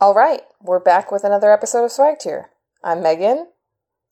All 0.00 0.14
right, 0.14 0.42
we're 0.62 0.80
back 0.80 1.12
with 1.12 1.24
another 1.24 1.52
episode 1.52 1.84
of 1.84 1.92
Swag 1.92 2.18
Tier. 2.18 2.50
I'm 2.82 3.02
Megan, 3.02 3.48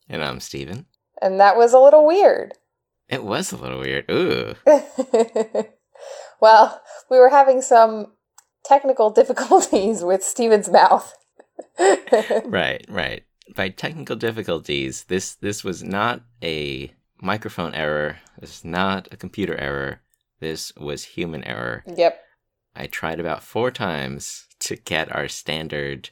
And 0.09 0.23
I'm 0.23 0.41
Steven. 0.41 0.87
and 1.23 1.41
that 1.41 1.57
was 1.57 1.73
a 1.73 1.79
little 1.79 2.07
weird. 2.07 2.55
It 3.09 3.25
was 3.25 3.53
a 3.53 3.57
little 3.57 3.81
weird. 3.81 4.05
Ooh. 4.11 4.55
well, 6.41 6.83
we 7.11 7.19
were 7.19 7.31
having 7.31 7.63
some 7.63 8.13
technical 8.65 9.11
difficulties 9.19 10.05
with 10.05 10.23
Steven's 10.23 10.69
mouth. 10.69 11.15
right, 12.45 12.85
right. 12.89 13.25
By 13.57 13.71
technical 13.71 14.15
difficulties, 14.17 15.05
this 15.05 15.35
this 15.37 15.65
was 15.65 15.83
not 15.83 16.21
a 16.43 16.93
microphone 17.23 17.75
error. 17.75 18.19
This 18.39 18.59
is 18.59 18.65
not 18.65 19.09
a 19.11 19.17
computer 19.17 19.57
error. 19.57 20.03
This 20.41 20.71
was 20.77 21.03
human 21.05 21.43
error. 21.45 21.83
yep. 21.97 22.21
I 22.77 22.87
tried 22.87 23.19
about 23.19 23.43
four 23.43 23.71
times 23.71 24.47
to 24.61 24.77
get 24.77 25.15
our 25.15 25.29
standard 25.29 26.11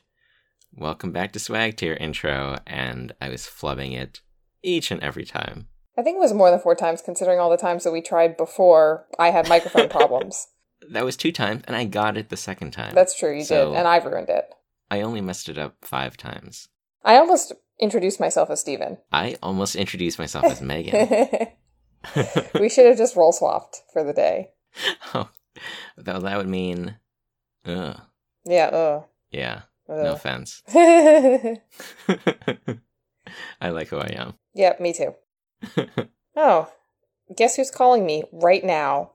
welcome 0.75 1.13
back 1.13 1.33
to 1.33 1.39
swag 1.39 1.77
tier 1.77 1.95
intro, 1.95 2.59
and 2.67 3.15
I 3.21 3.29
was 3.29 3.43
flubbing 3.43 3.93
it 3.99 4.21
each 4.63 4.91
and 4.91 5.03
every 5.03 5.25
time. 5.25 5.69
I 5.99 6.03
think 6.03 6.17
it 6.17 6.21
was 6.21 6.35
more 6.35 6.51
than 6.51 6.61
four 6.61 6.75
times 6.75 7.01
considering 7.03 7.39
all 7.41 7.51
the 7.51 7.57
times 7.57 7.85
that 7.85 7.93
we 7.93 8.03
tried 8.03 8.37
before 8.37 9.07
I 9.19 9.31
had 9.31 9.49
microphone 9.49 9.89
problems. 9.91 10.49
That 10.91 11.05
was 11.05 11.17
two 11.17 11.33
times, 11.33 11.63
and 11.67 11.75
I 11.75 11.85
got 11.85 12.17
it 12.19 12.29
the 12.29 12.37
second 12.37 12.73
time. 12.73 12.95
That's 12.95 13.19
true, 13.19 13.35
you 13.35 13.45
So- 13.45 13.71
did, 13.71 13.79
and 13.79 13.89
I've 13.89 14.05
ruined 14.05 14.29
it. 14.29 14.45
I 14.91 15.01
only 15.01 15.21
messed 15.21 15.49
it 15.49 15.59
up 15.59 15.75
five 15.83 16.17
times. 16.17 16.69
I 17.05 17.17
almost 17.17 17.53
introduced 17.81 18.21
myself 18.21 18.51
as 18.51 18.61
Steven. 18.61 18.99
I 19.11 19.37
almost 19.43 19.75
introduced 19.75 20.19
myself 20.19 20.45
as 20.45 20.61
Megan. 20.61 21.49
we 22.61 22.69
should 22.69 22.87
have 22.87 22.97
just 22.97 23.17
role 23.17 23.33
swapped 23.33 23.83
for 23.93 24.05
the 24.05 24.13
day. 24.13 24.51
oh, 25.15 25.29
that, 25.97 26.23
that 26.23 26.37
would 26.37 26.49
mean. 26.49 26.97
Ugh. 27.65 28.01
Yeah, 28.47 28.67
ugh. 28.67 29.05
Yeah, 29.31 29.63
no 29.89 30.13
offense. 30.13 30.63
I 30.69 31.59
like 33.71 33.89
who 33.89 33.99
I 33.99 34.15
am. 34.17 34.35
yep, 34.55 34.81
me 34.81 34.93
too. 34.93 35.15
Oh, 36.39 36.71
guess 37.35 37.57
who's 37.57 37.71
calling 37.71 38.05
me 38.05 38.23
right 38.31 38.63
now? 38.63 39.13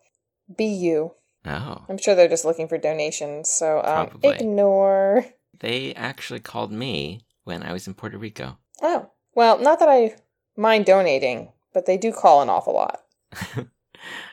BU. 0.50 1.12
oh, 1.46 1.86
I'm 1.88 2.00
sure 2.00 2.16
they're 2.16 2.28
just 2.28 2.46
looking 2.46 2.68
for 2.68 2.80
donations, 2.80 3.48
so 3.48 3.80
um, 3.86 4.20
ignore. 4.24 5.26
they 5.60 5.94
actually 5.94 6.40
called 6.40 6.72
me 6.72 7.22
when 7.44 7.62
I 7.62 7.74
was 7.74 7.86
in 7.88 7.94
Puerto 7.94 8.18
Rico. 8.18 8.58
Oh, 8.82 9.12
well, 9.36 9.60
not 9.60 9.78
that 9.80 9.88
I 9.88 10.16
mind 10.58 10.88
donating, 10.88 11.54
but 11.76 11.86
they 11.86 11.96
do 11.96 12.12
call 12.12 12.42
an 12.42 12.50
awful 12.50 12.74
lot. 12.74 13.02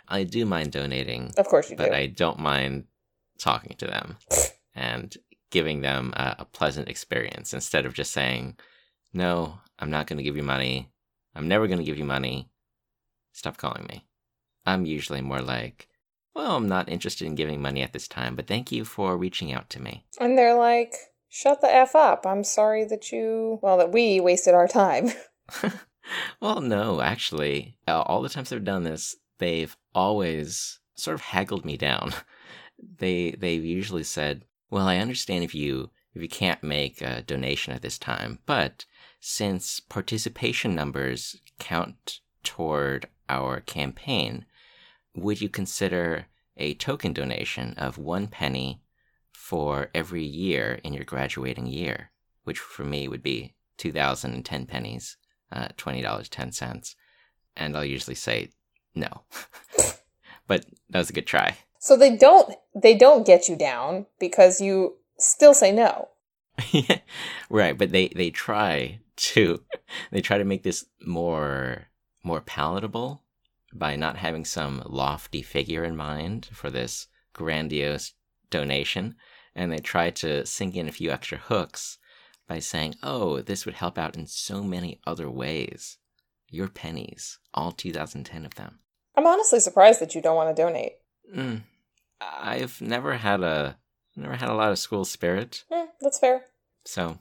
I 0.08 0.24
do 0.24 0.46
mind 0.46 0.72
donating, 0.72 1.34
Of 1.36 1.46
course 1.46 1.68
you 1.70 1.76
do. 1.76 1.82
but 1.84 1.92
I 1.94 2.06
don't 2.06 2.38
mind 2.38 2.84
talking 3.38 3.76
to 3.76 3.86
them 3.86 4.16
and 4.78 5.16
giving 5.50 5.80
them 5.80 6.12
a, 6.16 6.36
a 6.40 6.44
pleasant 6.44 6.88
experience 6.88 7.52
instead 7.52 7.84
of 7.84 7.94
just 7.94 8.12
saying, 8.12 8.56
No, 9.12 9.58
I'm 9.78 9.90
not 9.90 10.06
going 10.06 10.18
to 10.18 10.22
give 10.22 10.36
you 10.36 10.42
money. 10.42 10.88
I'm 11.34 11.48
never 11.48 11.66
going 11.66 11.78
to 11.78 11.84
give 11.84 11.98
you 11.98 12.04
money. 12.04 12.48
Stop 13.32 13.56
calling 13.56 13.86
me. 13.88 14.04
I'm 14.64 14.86
usually 14.86 15.20
more 15.20 15.42
like, 15.42 15.88
Well, 16.34 16.56
I'm 16.56 16.68
not 16.68 16.88
interested 16.88 17.26
in 17.26 17.34
giving 17.34 17.60
money 17.60 17.82
at 17.82 17.92
this 17.92 18.08
time, 18.08 18.36
but 18.36 18.46
thank 18.46 18.70
you 18.70 18.84
for 18.84 19.16
reaching 19.16 19.52
out 19.52 19.68
to 19.70 19.82
me. 19.82 20.04
And 20.20 20.38
they're 20.38 20.56
like, 20.56 20.94
shut 21.28 21.60
the 21.60 21.72
F 21.72 21.94
up. 21.94 22.26
I'm 22.26 22.44
sorry 22.44 22.84
that 22.84 23.12
you, 23.12 23.58
well, 23.62 23.78
that 23.78 23.92
we 23.92 24.20
wasted 24.20 24.54
our 24.54 24.68
time. 24.68 25.10
well, 26.40 26.60
no, 26.60 27.00
actually, 27.00 27.76
uh, 27.86 28.02
all 28.02 28.22
the 28.22 28.28
times 28.28 28.52
I've 28.52 28.64
done 28.64 28.84
this, 28.84 29.16
they've 29.38 29.76
always 29.94 30.80
sort 30.94 31.14
of 31.14 31.20
haggled 31.22 31.64
me 31.64 31.76
down. 31.76 32.12
They 32.98 33.32
they've 33.32 33.64
usually 33.64 34.04
said, 34.04 34.44
"Well, 34.70 34.86
I 34.86 34.98
understand 34.98 35.44
if 35.44 35.54
you 35.54 35.90
if 36.14 36.22
you 36.22 36.28
can't 36.28 36.62
make 36.62 37.00
a 37.00 37.22
donation 37.22 37.72
at 37.72 37.82
this 37.82 37.98
time, 37.98 38.40
but 38.46 38.84
since 39.20 39.80
participation 39.80 40.74
numbers 40.74 41.36
count 41.58 42.20
toward 42.42 43.06
our 43.28 43.60
campaign, 43.60 44.46
would 45.14 45.40
you 45.40 45.48
consider 45.48 46.26
a 46.56 46.74
token 46.74 47.12
donation 47.12 47.74
of 47.76 47.98
one 47.98 48.26
penny 48.26 48.82
for 49.32 49.90
every 49.94 50.24
year 50.24 50.80
in 50.82 50.92
your 50.92 51.04
graduating 51.04 51.66
year, 51.66 52.10
which 52.44 52.58
for 52.58 52.84
me 52.84 53.08
would 53.08 53.22
be 53.22 53.54
2010 53.78 54.66
pennies, 54.66 55.16
uh, 55.52 55.68
$20.10. 55.76 56.94
And 57.56 57.76
I'll 57.76 57.84
usually 57.84 58.14
say 58.14 58.50
no. 58.94 59.22
but 60.46 60.66
that 60.90 60.98
was 60.98 61.10
a 61.10 61.14
good 61.14 61.26
try. 61.26 61.56
So 61.78 61.96
they 61.96 62.16
don't, 62.16 62.54
they 62.74 62.96
don't 62.96 63.26
get 63.26 63.48
you 63.48 63.56
down 63.56 64.06
because 64.18 64.60
you 64.60 64.96
still 65.18 65.54
say 65.54 65.72
no. 65.72 66.08
right, 67.50 67.76
but 67.76 67.92
they 67.92 68.08
they 68.08 68.30
try 68.30 69.00
to 69.16 69.62
they 70.10 70.20
try 70.20 70.38
to 70.38 70.44
make 70.44 70.62
this 70.62 70.84
more 71.04 71.86
more 72.22 72.40
palatable 72.40 73.22
by 73.72 73.96
not 73.96 74.16
having 74.16 74.44
some 74.44 74.82
lofty 74.86 75.42
figure 75.42 75.84
in 75.84 75.96
mind 75.96 76.48
for 76.52 76.70
this 76.70 77.06
grandiose 77.32 78.14
donation 78.50 79.14
and 79.54 79.70
they 79.70 79.78
try 79.78 80.10
to 80.10 80.44
sink 80.46 80.74
in 80.74 80.88
a 80.88 80.92
few 80.92 81.10
extra 81.10 81.38
hooks 81.38 81.98
by 82.46 82.58
saying, 82.58 82.94
"Oh, 83.02 83.40
this 83.42 83.66
would 83.66 83.74
help 83.74 83.98
out 83.98 84.16
in 84.16 84.26
so 84.26 84.62
many 84.62 85.00
other 85.06 85.30
ways. 85.30 85.98
Your 86.48 86.68
pennies, 86.68 87.38
all 87.52 87.72
2010 87.72 88.46
of 88.46 88.54
them." 88.54 88.80
I'm 89.16 89.26
honestly 89.26 89.60
surprised 89.60 90.00
that 90.00 90.14
you 90.14 90.22
don't 90.22 90.36
want 90.36 90.54
to 90.54 90.62
donate. 90.62 90.92
Mm. 91.34 91.62
I've 92.20 92.80
never 92.80 93.14
had 93.14 93.42
a 93.42 93.78
never 94.16 94.36
had 94.36 94.48
a 94.48 94.54
lot 94.54 94.72
of 94.72 94.78
school 94.78 95.04
spirit. 95.04 95.64
Eh, 95.70 95.86
that's 96.00 96.18
fair. 96.18 96.46
So 96.84 97.18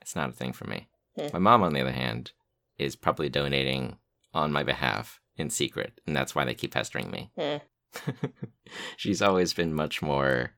it's 0.00 0.14
not 0.16 0.28
a 0.28 0.32
thing 0.32 0.52
for 0.52 0.66
me. 0.66 0.88
Hmm. 1.18 1.28
My 1.32 1.38
mom, 1.38 1.62
on 1.62 1.72
the 1.72 1.80
other 1.80 1.92
hand, 1.92 2.32
is 2.78 2.96
probably 2.96 3.28
donating 3.28 3.96
on 4.34 4.52
my 4.52 4.62
behalf 4.62 5.20
in 5.36 5.50
secret, 5.50 6.00
and 6.06 6.14
that's 6.16 6.34
why 6.34 6.44
they 6.44 6.54
keep 6.54 6.72
pestering 6.72 7.10
me. 7.10 7.30
Hmm. 7.38 7.56
She's 8.96 9.22
always 9.22 9.52
been 9.52 9.74
much 9.74 10.02
more 10.02 10.52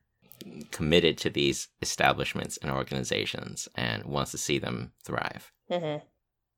committed 0.70 1.16
to 1.19 1.30
these 1.30 1.69
establishments 1.80 2.58
and 2.58 2.70
organizations 2.70 3.69
and 3.74 4.04
wants 4.04 4.30
to 4.32 4.38
see 4.38 4.58
them 4.58 4.92
thrive. 5.04 5.53
hmm 5.70 5.97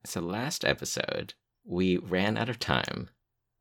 So 0.04 0.20
last 0.20 0.64
episode, 0.64 1.34
we 1.64 1.96
ran 1.96 2.36
out 2.36 2.48
of 2.48 2.58
time. 2.58 3.10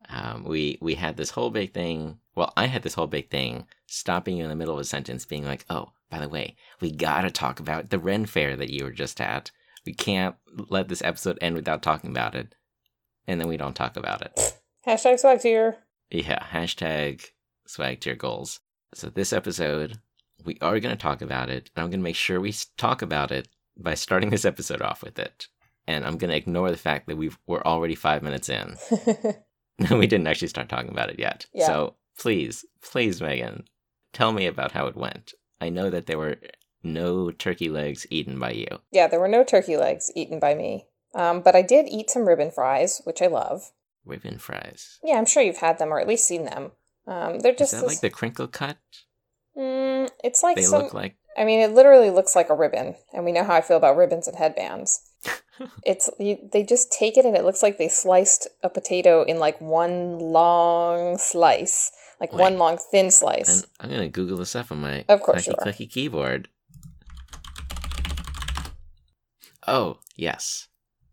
Um, 0.09 0.43
we 0.43 0.77
we 0.81 0.95
had 0.95 1.17
this 1.17 1.31
whole 1.31 1.49
big 1.49 1.73
thing. 1.73 2.19
Well, 2.35 2.53
I 2.57 2.67
had 2.67 2.83
this 2.83 2.93
whole 2.93 3.07
big 3.07 3.29
thing 3.29 3.67
stopping 3.87 4.37
you 4.37 4.43
in 4.43 4.49
the 4.49 4.55
middle 4.55 4.73
of 4.75 4.79
a 4.79 4.83
sentence, 4.83 5.25
being 5.25 5.45
like, 5.45 5.65
"Oh, 5.69 5.91
by 6.09 6.19
the 6.19 6.29
way, 6.29 6.55
we 6.81 6.91
gotta 6.91 7.31
talk 7.31 7.59
about 7.59 7.89
the 7.89 7.99
Ren 7.99 8.25
Fair 8.25 8.55
that 8.55 8.69
you 8.69 8.83
were 8.83 8.91
just 8.91 9.19
at. 9.21 9.51
We 9.85 9.93
can't 9.93 10.35
let 10.69 10.87
this 10.87 11.01
episode 11.01 11.37
end 11.41 11.55
without 11.55 11.81
talking 11.81 12.09
about 12.09 12.35
it." 12.35 12.55
And 13.27 13.39
then 13.39 13.47
we 13.47 13.57
don't 13.57 13.75
talk 13.75 13.97
about 13.97 14.21
it. 14.21 14.59
Hashtag 14.85 15.19
swag 15.19 15.41
tier. 15.41 15.77
Yeah, 16.11 16.43
hashtag 16.51 17.25
swag 17.65 17.99
tier 18.01 18.15
goals. 18.15 18.59
So 18.93 19.09
this 19.09 19.33
episode, 19.33 19.99
we 20.43 20.57
are 20.61 20.79
gonna 20.79 20.95
talk 20.95 21.21
about 21.21 21.49
it, 21.49 21.71
and 21.75 21.83
I'm 21.83 21.89
gonna 21.89 22.03
make 22.03 22.15
sure 22.15 22.39
we 22.39 22.53
talk 22.77 23.01
about 23.01 23.31
it 23.31 23.47
by 23.77 23.95
starting 23.95 24.29
this 24.29 24.45
episode 24.45 24.81
off 24.81 25.01
with 25.03 25.17
it. 25.17 25.47
And 25.87 26.05
I'm 26.05 26.17
gonna 26.17 26.33
ignore 26.33 26.69
the 26.71 26.77
fact 26.77 27.07
that 27.07 27.17
we've 27.17 27.37
we're 27.47 27.63
already 27.63 27.95
five 27.95 28.21
minutes 28.21 28.49
in. 28.49 28.77
we 29.91 30.07
didn't 30.07 30.27
actually 30.27 30.47
start 30.47 30.69
talking 30.69 30.91
about 30.91 31.09
it 31.09 31.19
yet. 31.19 31.45
Yeah. 31.53 31.67
So 31.67 31.95
please, 32.17 32.65
please, 32.81 33.21
Megan, 33.21 33.63
tell 34.13 34.31
me 34.31 34.45
about 34.47 34.71
how 34.71 34.87
it 34.87 34.95
went. 34.95 35.33
I 35.61 35.69
know 35.69 35.89
that 35.89 36.05
there 36.05 36.17
were 36.17 36.37
no 36.83 37.31
turkey 37.31 37.69
legs 37.69 38.05
eaten 38.09 38.37
by 38.39 38.51
you. 38.51 38.67
yeah, 38.91 39.07
there 39.07 39.19
were 39.19 39.27
no 39.27 39.43
turkey 39.43 39.75
legs 39.77 40.11
eaten 40.15 40.39
by 40.39 40.53
me. 40.55 40.85
Um, 41.13 41.41
but 41.41 41.55
I 41.55 41.61
did 41.61 41.87
eat 41.87 42.09
some 42.09 42.27
ribbon 42.27 42.51
fries, 42.51 43.01
which 43.05 43.21
I 43.21 43.27
love. 43.27 43.71
Ribbon 44.05 44.37
fries. 44.37 44.99
Yeah, 45.03 45.15
I'm 45.15 45.25
sure 45.25 45.41
you've 45.41 45.57
had 45.57 45.79
them 45.79 45.91
or 45.93 45.99
at 45.99 46.07
least 46.07 46.27
seen 46.27 46.45
them. 46.45 46.73
Um, 47.07 47.39
they're 47.39 47.53
Is 47.53 47.57
just 47.59 47.71
that 47.71 47.81
this, 47.81 47.87
like 47.87 48.01
the 48.01 48.09
crinkle 48.09 48.47
cut? 48.47 48.77
mm, 49.57 50.09
it's 50.23 50.43
like 50.43 50.57
They 50.57 50.63
some. 50.63 50.83
look 50.83 50.93
like. 50.93 51.15
I 51.37 51.43
mean, 51.43 51.59
it 51.59 51.71
literally 51.71 52.09
looks 52.11 52.35
like 52.35 52.49
a 52.49 52.55
ribbon, 52.55 52.95
and 53.13 53.25
we 53.25 53.31
know 53.31 53.43
how 53.43 53.55
I 53.55 53.61
feel 53.61 53.77
about 53.77 53.97
ribbons 53.97 54.27
and 54.27 54.37
headbands. 54.37 55.01
It's 55.83 56.09
you, 56.19 56.37
they 56.51 56.63
just 56.63 56.91
take 56.91 57.17
it 57.17 57.25
and 57.25 57.35
it 57.35 57.43
looks 57.43 57.61
like 57.63 57.77
they 57.77 57.87
sliced 57.87 58.47
a 58.63 58.69
potato 58.69 59.23
in 59.23 59.39
like 59.39 59.59
one 59.61 60.19
long 60.19 61.17
slice, 61.17 61.91
like 62.19 62.31
Wait. 62.33 62.41
one 62.41 62.57
long 62.57 62.77
thin 62.91 63.11
slice. 63.11 63.63
And 63.63 63.65
I'm 63.79 63.89
gonna 63.89 64.09
Google 64.09 64.37
this 64.37 64.55
up 64.55 64.71
on 64.71 64.81
my 64.81 65.05
Of 65.07 65.21
course 65.21 65.47
clicky 65.47 65.55
clicky 65.55 65.89
keyboard. 65.91 66.49
Oh 69.67 69.99
yes, 70.15 70.67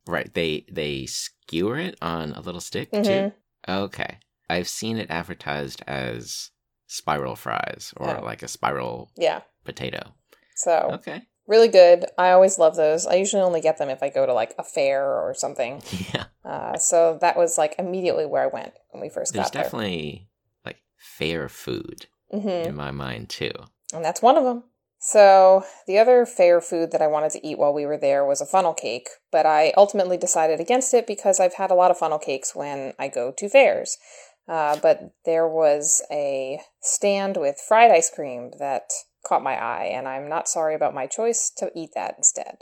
right. 0.06 0.32
They 0.32 0.66
they 0.70 1.06
skewer 1.06 1.78
it 1.78 1.96
on 2.02 2.32
a 2.32 2.40
little 2.40 2.60
stick 2.60 2.90
too. 2.90 2.98
Mhm. 2.98 3.32
Okay, 3.68 4.18
I've 4.50 4.68
seen 4.68 4.98
it 4.98 5.10
advertised 5.10 5.82
as 5.86 6.50
spiral 6.86 7.36
fries 7.36 7.94
or 7.96 8.18
Oh. 8.18 8.24
like 8.24 8.42
a 8.42 8.48
spiral 8.48 9.10
Yeah. 9.16 9.42
potato. 9.64 10.14
So 10.54 10.90
Okay, 10.94 11.22
really 11.46 11.68
good. 11.68 12.06
I 12.18 12.30
always 12.30 12.58
love 12.58 12.76
those. 12.76 13.06
I 13.06 13.14
usually 13.14 13.42
only 13.42 13.60
get 13.60 13.78
them 13.78 13.88
if 13.88 14.02
I 14.02 14.08
go 14.08 14.26
to 14.26 14.32
like 14.32 14.54
a 14.58 14.64
fair 14.64 15.04
or 15.04 15.34
something. 15.34 15.82
yeah. 16.14 16.24
Uh, 16.44 16.76
so 16.76 17.18
that 17.20 17.36
was 17.36 17.58
like 17.58 17.74
immediately 17.78 18.26
where 18.26 18.42
I 18.42 18.46
went 18.46 18.72
when 18.90 19.00
we 19.00 19.08
first 19.08 19.32
There's 19.32 19.46
got 19.46 19.52
there. 19.52 19.62
definitely 19.62 20.28
like 20.64 20.78
fair 20.96 21.48
food 21.48 22.06
hmm 22.30 22.48
in 22.48 22.74
my 22.74 22.90
mind 22.90 23.28
too. 23.28 23.52
And 23.94 24.04
that's 24.04 24.22
one 24.22 24.36
of 24.36 24.44
them. 24.44 24.64
So, 25.04 25.64
the 25.88 25.98
other 25.98 26.24
fair 26.24 26.60
food 26.60 26.92
that 26.92 27.02
I 27.02 27.08
wanted 27.08 27.32
to 27.32 27.44
eat 27.44 27.58
while 27.58 27.74
we 27.74 27.84
were 27.84 27.98
there 27.98 28.24
was 28.24 28.40
a 28.40 28.46
funnel 28.46 28.72
cake, 28.72 29.08
but 29.32 29.44
I 29.44 29.72
ultimately 29.76 30.16
decided 30.16 30.60
against 30.60 30.94
it 30.94 31.08
because 31.08 31.40
I've 31.40 31.54
had 31.54 31.72
a 31.72 31.74
lot 31.74 31.90
of 31.90 31.98
funnel 31.98 32.20
cakes 32.20 32.54
when 32.54 32.94
I 33.00 33.08
go 33.08 33.32
to 33.32 33.48
fairs. 33.48 33.98
Uh, 34.46 34.76
but 34.80 35.12
there 35.24 35.48
was 35.48 36.02
a 36.08 36.60
stand 36.80 37.36
with 37.36 37.60
fried 37.60 37.90
ice 37.90 38.10
cream 38.14 38.52
that 38.60 38.90
caught 39.24 39.42
my 39.42 39.54
eye, 39.54 39.90
and 39.92 40.08
I'm 40.08 40.28
not 40.28 40.48
sorry 40.48 40.74
about 40.74 40.94
my 40.94 41.06
choice 41.06 41.50
to 41.58 41.70
eat 41.74 41.90
that 41.94 42.14
instead. 42.16 42.58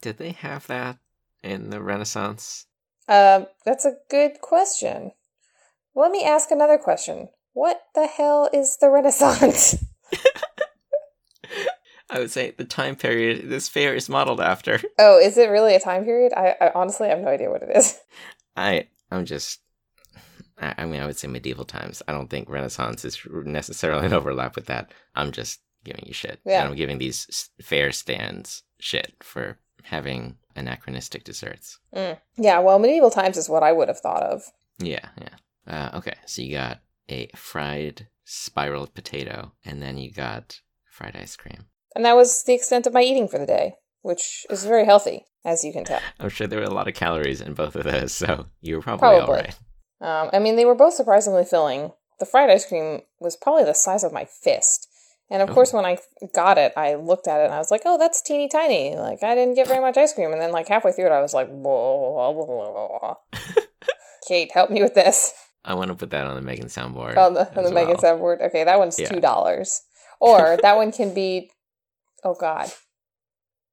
Did 0.00 0.18
they 0.18 0.32
have 0.32 0.66
that 0.66 0.98
in 1.42 1.70
the 1.70 1.80
Renaissance? 1.80 2.66
Uh, 3.08 3.44
that's 3.64 3.84
a 3.84 3.96
good 4.08 4.40
question. 4.40 5.12
Let 5.94 6.10
me 6.10 6.24
ask 6.24 6.50
another 6.50 6.78
question. 6.78 7.28
What 7.52 7.82
the 7.94 8.06
hell 8.06 8.48
is 8.52 8.78
the 8.78 8.88
Renaissance? 8.88 9.76
I 12.10 12.18
would 12.18 12.30
say 12.30 12.50
the 12.50 12.64
time 12.64 12.96
period 12.96 13.48
this 13.48 13.68
fair 13.68 13.94
is 13.94 14.08
modeled 14.08 14.40
after. 14.40 14.80
oh, 14.98 15.18
is 15.18 15.38
it 15.38 15.48
really 15.48 15.74
a 15.74 15.80
time 15.80 16.04
period? 16.04 16.32
I, 16.34 16.54
I 16.60 16.70
honestly 16.74 17.08
have 17.08 17.20
no 17.20 17.28
idea 17.28 17.50
what 17.50 17.62
it 17.62 17.74
is. 17.74 17.98
I 18.56 18.88
I'm 19.10 19.24
just 19.24 19.60
I, 20.60 20.74
I 20.78 20.86
mean 20.86 21.00
I 21.00 21.06
would 21.06 21.16
say 21.16 21.28
medieval 21.28 21.64
times. 21.64 22.02
I 22.06 22.12
don't 22.12 22.28
think 22.28 22.50
Renaissance 22.50 23.04
is 23.04 23.18
necessarily 23.30 24.06
an 24.06 24.12
overlap 24.12 24.56
with 24.56 24.66
that. 24.66 24.92
I'm 25.14 25.32
just 25.32 25.60
giving 25.84 26.04
you 26.06 26.14
shit. 26.14 26.40
Yeah. 26.44 26.60
And 26.60 26.70
I'm 26.70 26.76
giving 26.76 26.98
these 26.98 27.50
fair 27.60 27.92
stands 27.92 28.62
shit 28.78 29.14
for 29.20 29.58
having 29.84 30.36
anachronistic 30.54 31.24
desserts. 31.24 31.78
Mm. 31.94 32.18
Yeah, 32.36 32.58
well, 32.60 32.78
medieval 32.78 33.10
times 33.10 33.36
is 33.36 33.48
what 33.48 33.62
I 33.62 33.72
would 33.72 33.88
have 33.88 34.00
thought 34.00 34.22
of. 34.22 34.42
Yeah, 34.78 35.08
yeah. 35.20 35.36
Uh, 35.66 35.96
okay, 35.98 36.14
so 36.26 36.42
you 36.42 36.52
got 36.56 36.80
a 37.08 37.28
fried 37.34 38.08
spiral 38.24 38.86
potato, 38.86 39.52
and 39.64 39.82
then 39.82 39.98
you 39.98 40.10
got 40.12 40.60
fried 40.90 41.16
ice 41.16 41.36
cream. 41.36 41.66
And 41.94 42.04
that 42.04 42.16
was 42.16 42.44
the 42.44 42.54
extent 42.54 42.86
of 42.86 42.92
my 42.92 43.02
eating 43.02 43.28
for 43.28 43.38
the 43.38 43.46
day, 43.46 43.74
which 44.02 44.46
is 44.50 44.64
very 44.64 44.84
healthy, 44.84 45.26
as 45.44 45.64
you 45.64 45.72
can 45.72 45.84
tell. 45.84 46.00
I'm 46.18 46.28
sure 46.28 46.46
there 46.46 46.60
were 46.60 46.64
a 46.64 46.70
lot 46.70 46.88
of 46.88 46.94
calories 46.94 47.40
in 47.40 47.54
both 47.54 47.76
of 47.76 47.84
those, 47.84 48.12
so 48.12 48.46
you 48.60 48.76
were 48.76 48.82
probably, 48.82 49.08
all 49.08 49.26
Probably. 49.26 49.34
right. 49.36 49.58
Um, 50.00 50.30
I 50.32 50.38
mean, 50.38 50.56
they 50.56 50.64
were 50.64 50.74
both 50.74 50.94
surprisingly 50.94 51.44
filling. 51.44 51.92
The 52.18 52.26
fried 52.26 52.50
ice 52.50 52.66
cream 52.66 53.02
was 53.20 53.36
probably 53.36 53.64
the 53.64 53.74
size 53.74 54.04
of 54.04 54.12
my 54.12 54.24
fist. 54.24 54.88
And 55.32 55.40
of 55.40 55.48
Oh. 55.48 55.54
course, 55.54 55.72
when 55.72 55.86
I 55.86 55.96
got 56.34 56.58
it, 56.58 56.74
I 56.76 56.94
looked 56.96 57.26
at 57.26 57.40
it 57.40 57.44
and 57.46 57.54
I 57.54 57.58
was 57.58 57.70
like, 57.70 57.82
oh, 57.86 57.96
that's 57.96 58.20
teeny 58.20 58.48
tiny. 58.48 58.94
Like, 58.96 59.22
I 59.22 59.34
didn't 59.34 59.54
get 59.54 59.66
very 59.66 59.80
much 59.80 59.96
ice 59.96 60.12
cream. 60.12 60.30
And 60.30 60.40
then, 60.40 60.52
like, 60.52 60.68
halfway 60.68 60.92
through 60.92 61.06
it, 61.06 61.12
I 61.12 61.22
was 61.22 61.32
like, 61.32 61.48
whoa. 61.48 63.16
Kate, 64.28 64.52
help 64.52 64.68
me 64.70 64.82
with 64.82 64.94
this. 64.94 65.32
I 65.64 65.72
want 65.72 65.88
to 65.88 65.94
put 65.94 66.10
that 66.10 66.26
on 66.26 66.34
the 66.36 66.42
Megan 66.42 66.66
soundboard. 66.66 67.16
On 67.16 67.32
the, 67.32 67.48
on 67.56 67.64
the 67.64 67.72
Megan 67.72 67.96
soundboard. 67.96 68.42
Okay, 68.48 68.62
that 68.64 68.78
one's 68.78 68.98
Yeah. 68.98 69.08
$2. 69.08 69.80
Or 70.20 70.58
that 70.60 70.76
one 70.76 70.92
can 70.92 71.14
be, 71.14 71.50
oh, 72.24 72.34
God, 72.38 72.70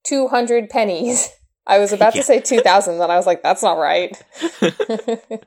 200 0.06 0.70
pennies. 0.70 1.30
I 1.68 1.78
was 1.80 1.92
about 1.92 2.16
Yeah. 2.16 2.22
to 2.22 2.26
say 2.26 2.40
2,000, 2.40 3.00
then 3.00 3.12
I 3.12 3.18
was 3.18 3.26
like, 3.28 3.44
that's 3.44 3.62
not 3.62 3.78
right. 3.78 4.16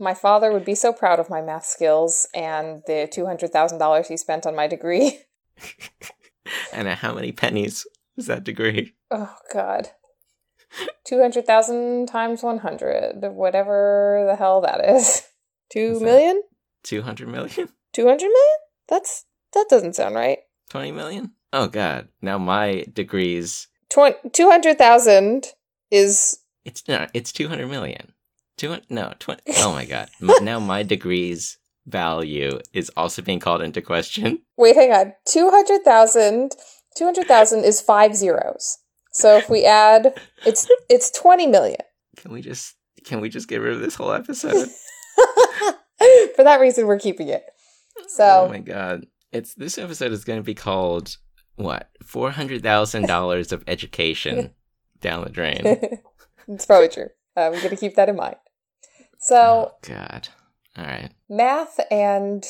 my 0.00 0.14
father 0.14 0.52
would 0.52 0.64
be 0.64 0.74
so 0.74 0.92
proud 0.92 1.20
of 1.20 1.30
my 1.30 1.42
math 1.42 1.66
skills 1.66 2.26
and 2.34 2.82
the 2.86 3.08
$200,000 3.12 4.06
he 4.06 4.16
spent 4.16 4.46
on 4.46 4.56
my 4.56 4.66
degree. 4.66 5.20
and 6.72 6.88
how 6.88 7.14
many 7.14 7.32
pennies 7.32 7.86
was 8.16 8.26
that 8.26 8.44
degree? 8.44 8.94
Oh, 9.10 9.36
God. 9.52 9.90
200,000 11.04 12.06
times 12.06 12.42
100, 12.42 13.32
whatever 13.32 14.24
the 14.26 14.36
hell 14.36 14.60
that 14.62 14.84
is. 14.84 15.22
Two 15.70 15.92
Is 15.92 16.00
million? 16.00 16.42
200 16.84 17.28
million? 17.28 17.68
200 17.92 18.22
million? 18.22 18.58
That's, 18.88 19.26
that 19.52 19.66
doesn't 19.68 19.96
sound 19.96 20.14
right. 20.14 20.38
20 20.70 20.92
million? 20.92 21.32
Oh 21.52 21.66
god. 21.66 22.08
Now 22.22 22.38
my 22.38 22.86
degrees 22.92 23.66
Twen- 23.88 24.14
200,000 24.32 25.46
is, 25.90 26.38
it's 26.64 26.86
no, 26.86 27.06
it's 27.12 27.32
200 27.32 27.66
million. 27.66 28.12
200 28.60 28.90
no, 28.90 29.14
20 29.18 29.40
Oh 29.56 29.72
my 29.72 29.86
god. 29.86 30.10
Now 30.42 30.60
my 30.60 30.82
degrees 30.82 31.56
value 31.86 32.58
is 32.74 32.90
also 32.94 33.22
being 33.22 33.38
called 33.38 33.62
into 33.62 33.80
question. 33.80 34.42
wait, 34.58 34.76
hang 34.76 34.92
on. 34.92 35.14
200,000, 35.26 36.52
200,000 36.94 37.64
is 37.64 37.80
five 37.80 38.14
zeros. 38.14 38.76
So 39.12 39.38
if 39.38 39.48
we 39.48 39.64
add, 39.64 40.12
it's, 40.44 40.68
it's 40.90 41.10
20 41.18 41.46
million. 41.46 41.80
Can 42.18 42.32
we 42.32 42.42
just 42.42 42.74
can 43.02 43.22
we 43.22 43.30
just 43.30 43.48
get 43.48 43.62
rid 43.62 43.72
of 43.72 43.80
this 43.80 43.94
whole 43.94 44.12
episode? 44.12 44.68
For 46.36 46.44
that 46.44 46.60
reason, 46.60 46.86
we're 46.86 46.98
keeping 46.98 47.28
it. 47.28 47.44
So 48.08 48.44
oh 48.46 48.48
my 48.50 48.58
god. 48.58 49.06
It's 49.32 49.54
this 49.54 49.78
episode 49.78 50.12
is 50.12 50.24
going 50.24 50.38
to 50.38 50.44
be 50.44 50.54
called 50.54 51.16
what? 51.56 51.88
$400,000 52.04 53.52
of 53.52 53.64
education 53.66 54.50
down 55.00 55.24
the 55.24 55.30
drain. 55.30 55.62
it's 56.46 56.66
probably 56.66 56.88
true. 56.88 57.08
I'm 57.36 57.52
going 57.52 57.70
to 57.70 57.76
keep 57.76 57.94
that 57.94 58.10
in 58.10 58.16
mind. 58.16 58.36
So, 59.20 59.72
oh 59.72 59.74
god. 59.86 60.28
All 60.76 60.84
right. 60.84 61.10
math 61.28 61.78
and 61.90 62.44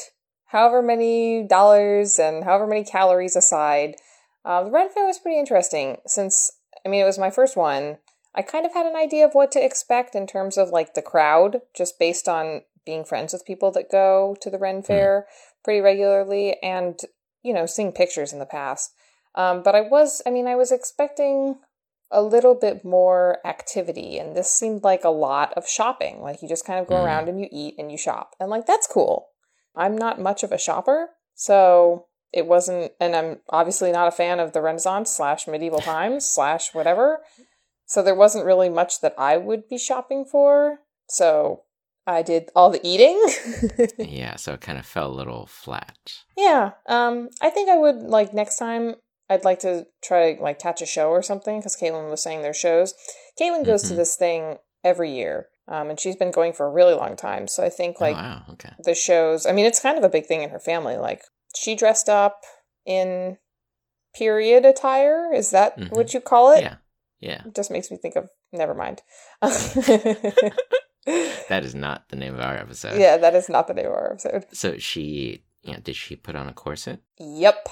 however 0.46 0.82
many 0.82 1.42
dollars 1.46 2.18
and 2.18 2.44
however 2.44 2.66
many 2.66 2.84
calories 2.84 3.36
aside, 3.36 3.96
uh, 4.44 4.64
the 4.64 4.70
Ren 4.70 4.88
Fair 4.88 5.06
was 5.06 5.18
pretty 5.18 5.38
interesting 5.38 5.98
since, 6.06 6.50
I 6.84 6.88
mean, 6.88 7.02
it 7.02 7.06
was 7.06 7.18
my 7.18 7.30
first 7.30 7.56
one. 7.56 7.98
I 8.34 8.42
kind 8.42 8.64
of 8.64 8.72
had 8.72 8.86
an 8.86 8.94
idea 8.96 9.26
of 9.26 9.32
what 9.32 9.50
to 9.52 9.64
expect 9.64 10.14
in 10.14 10.26
terms 10.26 10.56
of 10.56 10.70
like 10.70 10.94
the 10.94 11.02
crowd, 11.02 11.62
just 11.76 11.98
based 11.98 12.28
on 12.28 12.62
being 12.86 13.04
friends 13.04 13.32
with 13.32 13.44
people 13.44 13.70
that 13.72 13.90
go 13.90 14.36
to 14.40 14.50
the 14.50 14.58
Ren 14.58 14.82
Fair 14.82 15.26
pretty 15.64 15.80
regularly 15.80 16.56
and, 16.62 16.98
you 17.42 17.52
know, 17.52 17.66
seeing 17.66 17.92
pictures 17.92 18.32
in 18.32 18.38
the 18.38 18.46
past. 18.46 18.94
Um, 19.34 19.62
but 19.62 19.74
I 19.74 19.80
was, 19.80 20.22
I 20.26 20.30
mean, 20.30 20.46
I 20.46 20.54
was 20.56 20.72
expecting 20.72 21.58
a 22.10 22.22
little 22.22 22.54
bit 22.54 22.84
more 22.84 23.38
activity, 23.44 24.18
and 24.18 24.36
this 24.36 24.50
seemed 24.50 24.82
like 24.82 25.04
a 25.04 25.10
lot 25.10 25.52
of 25.56 25.68
shopping. 25.68 26.20
Like 26.20 26.42
you 26.42 26.48
just 26.48 26.66
kind 26.66 26.80
of 26.80 26.86
go 26.88 26.96
Mm. 26.96 27.04
around 27.04 27.28
and 27.28 27.40
you 27.40 27.48
eat 27.52 27.74
and 27.78 27.90
you 27.92 27.98
shop. 27.98 28.34
And 28.40 28.50
like, 28.50 28.66
that's 28.66 28.86
cool. 28.86 29.28
I'm 29.76 29.96
not 29.96 30.20
much 30.20 30.42
of 30.42 30.50
a 30.52 30.58
shopper, 30.58 31.10
so 31.34 32.06
it 32.32 32.46
wasn't, 32.46 32.92
and 33.00 33.14
I'm 33.14 33.38
obviously 33.48 33.92
not 33.92 34.08
a 34.08 34.12
fan 34.12 34.40
of 34.40 34.52
the 34.52 34.60
Renaissance 34.60 35.10
slash 35.10 35.46
medieval 35.46 35.80
times 35.80 36.26
slash 36.28 36.74
whatever. 36.74 37.20
So 37.86 38.02
there 38.02 38.14
wasn't 38.14 38.44
really 38.46 38.68
much 38.68 39.00
that 39.00 39.14
I 39.18 39.36
would 39.36 39.68
be 39.68 39.78
shopping 39.78 40.24
for. 40.24 40.78
So 41.08 41.62
I 42.06 42.22
did 42.22 42.50
all 42.54 42.70
the 42.70 42.80
eating. 42.84 43.20
Yeah, 43.98 44.36
so 44.36 44.52
it 44.54 44.60
kind 44.60 44.78
of 44.78 44.86
fell 44.86 45.08
a 45.10 45.14
little 45.14 45.46
flat. 45.46 45.96
yeah. 46.36 46.72
Um, 46.88 47.30
I 47.40 47.50
think 47.50 47.68
I 47.68 47.76
would 47.78 47.96
like 47.96 48.32
next 48.34 48.56
time. 48.58 48.94
I'd 49.30 49.44
like 49.44 49.60
to 49.60 49.86
try 50.02 50.34
to 50.34 50.42
like 50.42 50.58
catch 50.58 50.82
a 50.82 50.86
show 50.86 51.08
or 51.08 51.22
something 51.22 51.58
because 51.60 51.76
Caitlin 51.76 52.10
was 52.10 52.22
saying 52.22 52.42
there's 52.42 52.56
shows. 52.58 52.92
Caitlin 53.40 53.64
goes 53.64 53.82
to 53.84 53.94
Mhm. 53.94 53.96
this 53.96 54.16
thing 54.16 54.58
every 54.84 55.10
year, 55.12 55.48
um, 55.68 55.88
and 55.88 55.98
she's 56.00 56.16
been 56.16 56.32
going 56.32 56.52
for 56.52 56.66
a 56.66 56.70
really 56.70 56.94
long 56.94 57.14
time. 57.16 57.46
So 57.48 57.62
I 57.64 57.68
think 57.70 58.00
like 58.00 58.16
oh, 58.16 58.20
wow. 58.20 58.42
Okay. 58.54 58.72
the 58.84 58.94
shows. 58.94 59.46
I 59.46 59.52
mean, 59.52 59.64
it's 59.66 59.80
kind 59.80 59.96
of 59.96 60.04
a 60.04 60.08
big 60.08 60.26
thing 60.26 60.42
in 60.42 60.50
her 60.50 60.58
family. 60.58 60.96
Like 60.96 61.22
she 61.56 61.74
dressed 61.76 62.08
up 62.08 62.42
in 62.84 63.38
period 64.14 64.64
attire. 64.66 65.32
Is 65.32 65.50
that 65.50 65.78
Mhm. 65.78 65.92
what 65.92 66.12
you 66.12 66.20
call 66.20 66.52
it? 66.52 66.62
Yeah. 66.62 66.76
Yeah. 67.20 67.42
It 67.46 67.54
just 67.54 67.70
makes 67.70 67.90
me 67.90 67.96
think 67.96 68.16
of. 68.16 68.28
Never 68.52 68.74
mind. 68.74 69.02
That 71.48 71.64
is 71.64 71.74
not 71.74 72.08
the 72.10 72.16
name 72.16 72.34
of 72.34 72.40
our 72.40 72.56
episode. 72.56 73.00
yeah, 73.00 73.16
that 73.16 73.34
is 73.34 73.48
not 73.48 73.66
the 73.66 73.74
name 73.74 73.86
of 73.86 73.92
our 73.92 74.12
episode. 74.12 74.44
So 74.52 74.76
she, 74.78 75.42
you 75.62 75.72
know, 75.72 75.80
did 75.80 75.96
she 75.96 76.14
put 76.14 76.36
on 76.36 76.46
a 76.46 76.52
corset? 76.52 77.00
Yep. 77.18 77.68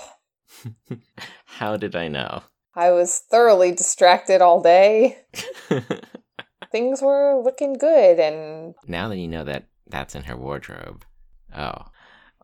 How 1.44 1.76
did 1.76 1.94
I 1.96 2.08
know? 2.08 2.42
I 2.74 2.90
was 2.92 3.22
thoroughly 3.30 3.72
distracted 3.72 4.40
all 4.40 4.62
day. 4.62 5.18
Things 6.70 7.00
were 7.00 7.40
looking 7.42 7.74
good, 7.74 8.20
and 8.20 8.74
now 8.86 9.08
that 9.08 9.16
you 9.16 9.26
know 9.26 9.44
that 9.44 9.64
that's 9.86 10.14
in 10.14 10.24
her 10.24 10.36
wardrobe, 10.36 11.04
oh, 11.56 11.86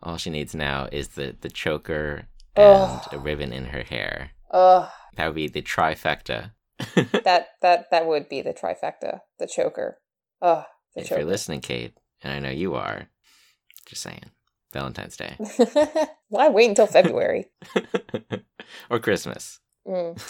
all 0.03 0.17
she 0.17 0.31
needs 0.31 0.55
now 0.55 0.89
is 0.91 1.09
the 1.09 1.37
the 1.41 1.51
choker 1.51 2.27
and 2.57 2.67
Ugh. 2.67 3.09
a 3.13 3.19
ribbon 3.19 3.53
in 3.53 3.67
her 3.67 3.83
hair. 3.83 4.31
uh, 4.51 4.89
That 5.17 5.27
would 5.27 5.35
be 5.35 5.49
the 5.49 5.61
trifecta. 5.63 6.53
that 7.25 7.49
that 7.61 7.91
that 7.91 8.07
would 8.07 8.29
be 8.31 8.41
the 8.41 8.55
trifecta, 8.55 9.21
the 9.39 9.47
choker. 9.47 9.99
Ugh, 10.41 10.65
the 10.95 11.03
if 11.03 11.09
choker. 11.09 11.21
you're 11.21 11.29
listening, 11.31 11.61
Kate, 11.61 11.95
and 12.23 12.33
I 12.33 12.39
know 12.39 12.51
you 12.55 12.75
are, 12.75 13.09
just 13.87 14.03
saying, 14.03 14.31
Valentine's 14.75 15.17
Day 15.17 15.37
Why 16.29 16.49
wait 16.51 16.69
until 16.69 16.87
February 16.87 17.47
or 18.91 18.99
Christmas. 18.99 19.61
Mm. 19.89 20.21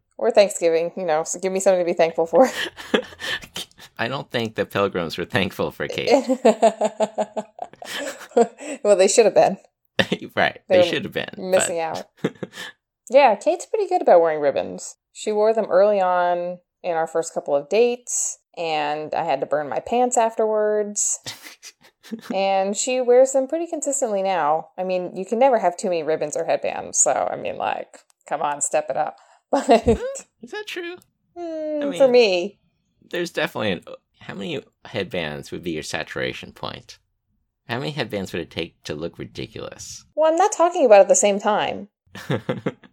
or 0.18 0.30
Thanksgiving? 0.30 0.92
You 0.96 1.04
know, 1.04 1.24
so 1.24 1.38
give 1.38 1.52
me 1.52 1.60
something 1.60 1.80
to 1.80 1.84
be 1.84 1.92
thankful 1.96 2.24
for. 2.26 2.48
I 3.98 4.08
don't 4.08 4.30
think 4.30 4.54
the 4.54 4.64
pilgrims 4.64 5.18
were 5.18 5.26
thankful 5.26 5.70
for 5.70 5.86
Kate. 5.88 6.10
well, 8.82 8.96
they 8.96 9.08
should 9.08 9.26
have 9.26 9.34
been 9.34 9.58
right, 10.34 10.60
They 10.68 10.82
they 10.82 10.88
should 10.88 11.04
have 11.04 11.12
been 11.12 11.30
missing 11.36 11.76
but- 11.76 12.06
out. 12.24 12.32
Yeah, 13.10 13.34
Kate's 13.34 13.66
pretty 13.66 13.88
good 13.88 14.02
about 14.02 14.20
wearing 14.20 14.40
ribbons. 14.40 14.96
She 15.12 15.32
wore 15.32 15.52
them 15.52 15.66
early 15.68 16.00
on 16.00 16.58
in 16.82 16.94
our 16.94 17.08
first 17.08 17.34
couple 17.34 17.56
of 17.56 17.68
dates, 17.68 18.38
and 18.56 19.12
I 19.14 19.24
had 19.24 19.40
to 19.40 19.46
burn 19.46 19.68
my 19.68 19.80
pants 19.80 20.16
afterwards. 20.16 21.18
And 22.34 22.76
she 22.76 23.00
wears 23.00 23.32
them 23.32 23.46
pretty 23.48 23.66
consistently 23.66 24.22
now. 24.22 24.68
I 24.78 24.84
mean, 24.84 25.16
you 25.16 25.24
can 25.24 25.38
never 25.38 25.58
have 25.58 25.76
too 25.76 25.88
many 25.88 26.02
ribbons 26.02 26.36
or 26.36 26.44
headbands, 26.44 26.98
so 26.98 27.28
I 27.30 27.36
mean, 27.36 27.56
like, 27.56 27.98
come 28.28 28.42
on, 28.42 28.60
step 28.60 28.86
it 28.90 28.96
up. 28.96 29.16
But 29.50 29.68
Is 30.42 30.50
that 30.52 30.66
true? 30.66 30.96
mm, 31.36 31.90
mean- 31.90 31.98
for 31.98 32.06
me, 32.08 32.60
There's 33.10 33.30
definitely 33.32 33.72
an. 33.72 33.84
How 34.20 34.34
many 34.34 34.62
headbands 34.84 35.50
would 35.50 35.62
be 35.62 35.72
your 35.72 35.82
saturation 35.82 36.52
point? 36.52 36.98
How 37.68 37.78
many 37.78 37.90
headbands 37.92 38.32
would 38.32 38.42
it 38.42 38.50
take 38.50 38.80
to 38.84 38.94
look 38.94 39.18
ridiculous? 39.18 40.04
well, 40.14 40.30
I'm 40.30 40.36
not 40.38 40.52
talking 40.52 40.84
about 40.86 41.00
at 41.00 41.08
the 41.08 41.14
same 41.14 41.40
time. 41.40 41.88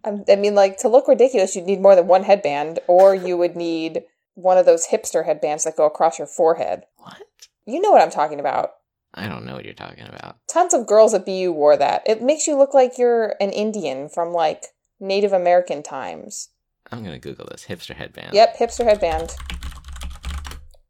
I'm, 0.04 0.24
I 0.28 0.36
mean, 0.36 0.54
like, 0.54 0.78
to 0.78 0.88
look 0.88 1.06
ridiculous, 1.06 1.54
you'd 1.54 1.66
need 1.66 1.80
more 1.82 1.94
than 1.94 2.06
one 2.06 2.22
headband, 2.24 2.78
or 2.88 3.14
you 3.14 3.36
would 3.36 3.54
need 3.56 4.02
one 4.34 4.56
of 4.58 4.66
those 4.66 4.86
hipster 4.88 5.24
headbands 5.26 5.64
that 5.64 5.76
go 5.76 5.84
across 5.86 6.18
your 6.18 6.26
forehead. 6.28 6.84
what? 6.96 7.22
You 7.66 7.80
know 7.80 7.90
what 7.90 8.00
I'm 8.00 8.10
talking 8.10 8.40
about. 8.40 8.70
I 9.14 9.26
don't 9.26 9.44
know 9.46 9.54
what 9.54 9.64
you're 9.64 9.74
talking 9.74 10.06
about. 10.06 10.36
Tons 10.48 10.74
of 10.74 10.86
girls 10.86 11.14
at 11.14 11.24
BU 11.24 11.52
wore 11.52 11.76
that. 11.76 12.02
It 12.06 12.22
makes 12.22 12.46
you 12.46 12.56
look 12.56 12.74
like 12.74 12.98
you're 12.98 13.34
an 13.40 13.50
Indian 13.50 14.08
from, 14.08 14.32
like, 14.32 14.66
Native 15.00 15.32
American 15.32 15.82
times. 15.82 16.50
I'm 16.92 17.04
gonna 17.04 17.18
Google 17.18 17.46
this 17.50 17.66
hipster 17.66 17.94
headband. 17.94 18.34
Yep, 18.34 18.56
hipster 18.58 18.84
headband. 18.84 19.34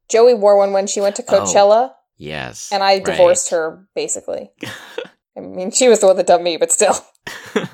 Joey 0.09 0.35
wore 0.35 0.57
one 0.57 0.73
when 0.73 0.87
she 0.87 1.01
went 1.01 1.17
to 1.17 1.25
Oh, 1.29 1.41
Coachella, 1.45 1.93
Yes. 2.17 2.71
and 2.73 2.83
I 2.83 2.95
right. 2.95 3.05
divorced 3.05 3.51
her, 3.51 3.87
basically. 3.95 4.51
I 5.37 5.41
mean, 5.41 5.71
she 5.71 5.89
was 5.89 6.01
the 6.01 6.07
one 6.07 6.17
that 6.17 6.27
dumped 6.27 6.45
me, 6.45 6.57
but 6.57 6.73
still. 6.73 6.95
the 7.55 7.69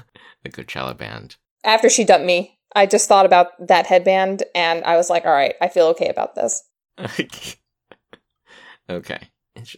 Coachella 0.51 0.97
band. 0.97 1.37
After 1.65 1.89
she 1.89 2.05
dumped 2.05 2.27
me, 2.27 2.59
I 2.75 2.87
just 2.87 3.09
thought 3.09 3.25
about 3.25 3.53
that 3.69 3.87
headband, 3.87 4.43
and 4.55 4.85
I 4.85 4.97
was 4.97 5.09
like, 5.09 5.25
all 5.25 5.33
right, 5.33 5.55
I 5.61 5.69
feel 5.69 5.87
okay 5.89 6.09
about 6.09 6.35
this. 6.35 6.65
okay. 8.91 9.29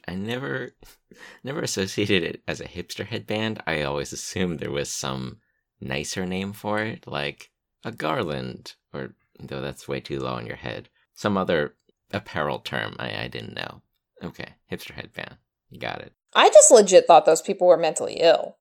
I 0.09 0.14
never, 0.14 0.71
never 1.45 1.61
associated 1.61 2.23
it 2.23 2.42
as 2.49 2.61
a 2.61 2.66
hipster 2.66 3.06
headband. 3.06 3.62
I 3.66 3.83
always 3.83 4.12
assumed 4.12 4.59
there 4.59 4.71
was 4.71 4.90
some 4.90 5.38
nicer 5.80 6.26
name 6.26 6.52
for 6.52 6.80
it, 6.80 7.06
like 7.06 7.50
a 7.85 7.92
garland, 7.92 8.75
or 8.92 9.14
though 9.38 9.61
that's 9.61 9.88
way 9.88 10.00
too 10.00 10.21
low 10.21 10.35
on 10.35 10.47
your 10.47 10.56
head. 10.56 10.88
Some 11.14 11.37
other 11.37 11.75
apparel 12.12 12.59
term 12.59 12.97
I, 12.99 13.25
I 13.25 13.28
didn't 13.28 13.54
know. 13.54 13.83
Okay, 14.23 14.54
hipster 14.71 14.92
headband. 14.92 15.37
You 15.71 15.78
got 15.78 16.00
it. 16.00 16.12
I 16.35 16.49
just 16.50 16.71
legit 16.71 17.06
thought 17.06 17.26
those 17.26 17.42
people 17.42 17.66
were 17.66 17.76
mentally 17.76 18.18
ill. 18.21 18.56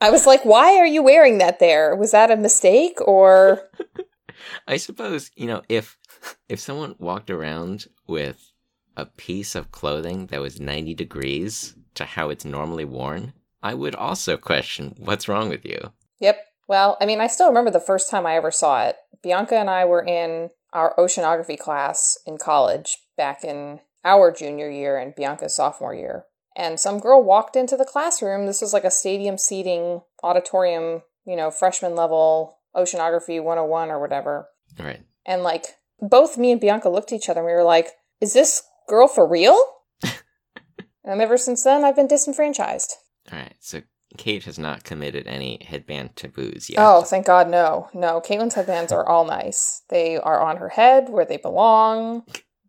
I 0.00 0.10
was 0.10 0.26
like, 0.26 0.44
why 0.44 0.76
are 0.76 0.86
you 0.86 1.02
wearing 1.02 1.38
that 1.38 1.58
there? 1.58 1.94
Was 1.94 2.12
that 2.12 2.30
a 2.30 2.36
mistake 2.36 2.98
or 3.00 3.70
I 4.68 4.76
suppose 4.76 5.30
you 5.36 5.46
know 5.46 5.62
if 5.68 5.96
if 6.48 6.60
someone 6.60 6.94
walked 6.98 7.30
around 7.30 7.86
with 8.06 8.51
a 8.96 9.06
piece 9.06 9.54
of 9.54 9.72
clothing 9.72 10.26
that 10.26 10.40
was 10.40 10.60
90 10.60 10.94
degrees 10.94 11.74
to 11.94 12.04
how 12.04 12.30
it's 12.30 12.44
normally 12.44 12.84
worn, 12.84 13.32
I 13.62 13.74
would 13.74 13.94
also 13.94 14.36
question 14.36 14.94
what's 14.98 15.28
wrong 15.28 15.48
with 15.48 15.64
you. 15.64 15.92
Yep. 16.20 16.38
Well, 16.68 16.96
I 17.00 17.06
mean, 17.06 17.20
I 17.20 17.26
still 17.26 17.48
remember 17.48 17.70
the 17.70 17.80
first 17.80 18.10
time 18.10 18.26
I 18.26 18.36
ever 18.36 18.50
saw 18.50 18.86
it. 18.86 18.96
Bianca 19.22 19.56
and 19.56 19.70
I 19.70 19.84
were 19.84 20.04
in 20.04 20.50
our 20.72 20.94
oceanography 20.96 21.58
class 21.58 22.18
in 22.26 22.38
college 22.38 22.98
back 23.16 23.44
in 23.44 23.80
our 24.04 24.32
junior 24.32 24.70
year 24.70 24.98
and 24.98 25.14
Bianca's 25.14 25.56
sophomore 25.56 25.94
year. 25.94 26.24
And 26.56 26.78
some 26.78 26.98
girl 26.98 27.22
walked 27.22 27.56
into 27.56 27.76
the 27.76 27.84
classroom. 27.84 28.46
This 28.46 28.60
was 28.60 28.72
like 28.72 28.84
a 28.84 28.90
stadium 28.90 29.38
seating 29.38 30.02
auditorium, 30.22 31.02
you 31.24 31.36
know, 31.36 31.50
freshman 31.50 31.94
level 31.94 32.58
oceanography 32.74 33.42
101 33.42 33.90
or 33.90 34.00
whatever. 34.00 34.48
All 34.78 34.86
right. 34.86 35.02
And 35.26 35.42
like 35.42 35.66
both 36.00 36.36
me 36.36 36.52
and 36.52 36.60
Bianca 36.60 36.88
looked 36.88 37.12
at 37.12 37.16
each 37.16 37.28
other 37.28 37.40
and 37.40 37.46
we 37.46 37.52
were 37.52 37.62
like, 37.62 37.88
is 38.20 38.32
this 38.32 38.62
girl 38.92 39.08
for 39.08 39.26
real? 39.26 39.58
and 40.02 40.12
um, 41.08 41.20
ever 41.20 41.38
since 41.38 41.64
then, 41.64 41.82
I've 41.82 41.96
been 41.96 42.06
disenfranchised. 42.06 42.92
All 43.32 43.38
right. 43.38 43.54
So 43.58 43.80
Kate 44.18 44.44
has 44.44 44.58
not 44.58 44.84
committed 44.84 45.26
any 45.26 45.64
headband 45.64 46.14
taboos 46.14 46.68
yet. 46.68 46.78
Oh, 46.78 47.00
thank 47.02 47.24
God, 47.26 47.48
no. 47.48 47.88
No, 47.94 48.20
Caitlin's 48.20 48.54
headbands 48.54 48.92
are 48.92 49.08
all 49.08 49.24
nice. 49.24 49.82
They 49.88 50.18
are 50.18 50.40
on 50.42 50.58
her 50.58 50.68
head 50.68 51.08
where 51.08 51.24
they 51.24 51.38
belong. 51.38 52.24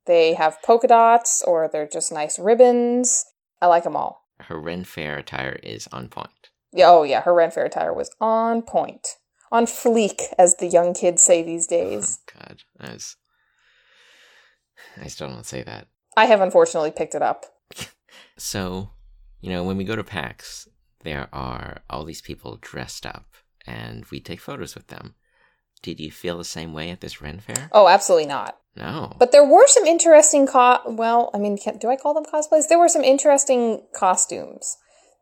They 0.06 0.34
have 0.36 0.62
polka 0.64 0.88
dots 0.88 1.44
or 1.46 1.70
they're 1.72 1.88
just 1.88 2.12
nice 2.14 2.40
ribbons. 2.40 3.26
I 3.62 3.68
like 3.68 3.84
them 3.84 3.98
all. 3.98 4.22
Her 4.40 4.60
Ren 4.60 4.86
Fair 4.86 5.18
attire 5.18 5.60
is 5.62 5.88
on 5.92 6.08
point. 6.08 6.30
Yeah, 6.72 6.90
oh 6.90 7.04
yeah, 7.04 7.22
her 7.22 7.34
Ren 7.34 7.52
Fair 7.52 7.66
attire 7.66 7.94
was 7.94 8.10
on 8.22 8.62
point. 8.62 9.08
On 9.52 9.66
fleek, 9.66 10.22
as 10.40 10.56
the 10.56 10.68
young 10.68 10.94
kids 10.94 11.22
say 11.22 11.44
these 11.44 11.68
Oh, 11.70 11.76
days. 11.76 12.20
God. 12.34 12.64
I 12.80 12.94
was. 12.94 13.16
I 15.02 15.08
still 15.08 15.28
don't 15.30 15.46
say 15.46 15.64
that. 15.64 15.88
I 16.16 16.26
have 16.26 16.42
unfortunately 16.42 16.92
picked 16.92 17.16
it 17.16 17.22
up. 17.22 17.46
So, 18.36 18.90
you 19.42 19.50
know, 19.52 19.64
when 19.64 19.78
we 19.78 19.84
go 19.84 19.96
to 19.96 20.04
PAX, 20.04 20.68
there 21.04 21.30
are 21.32 21.82
all 21.90 22.04
these 22.04 22.22
people 22.22 22.58
dressed 22.62 23.06
up, 23.06 23.26
and 23.68 24.06
we 24.06 24.20
take 24.20 24.40
photos 24.40 24.74
with 24.76 24.88
them. 24.88 25.14
Did 25.84 26.00
you 26.00 26.12
feel 26.12 26.38
the 26.40 26.44
same 26.44 26.74
way 26.74 26.90
at 26.90 27.02
this 27.02 27.22
Ren 27.22 27.40
Fair? 27.40 27.70
Oh, 27.72 27.88
absolutely 27.88 28.26
not. 28.28 28.58
No. 28.76 29.16
But 29.20 29.32
there 29.32 29.46
were 29.46 29.68
some 29.68 29.86
interesting 29.86 30.48
co- 30.48 30.82
well, 30.88 31.30
I 31.34 31.38
mean, 31.38 31.58
do 31.80 31.90
I 31.90 31.96
call 31.96 32.14
them 32.16 32.26
cosplays? 32.26 32.68
There 32.70 32.80
were 32.80 32.90
some 32.90 33.04
interesting 33.04 33.84
costumes. 33.94 34.78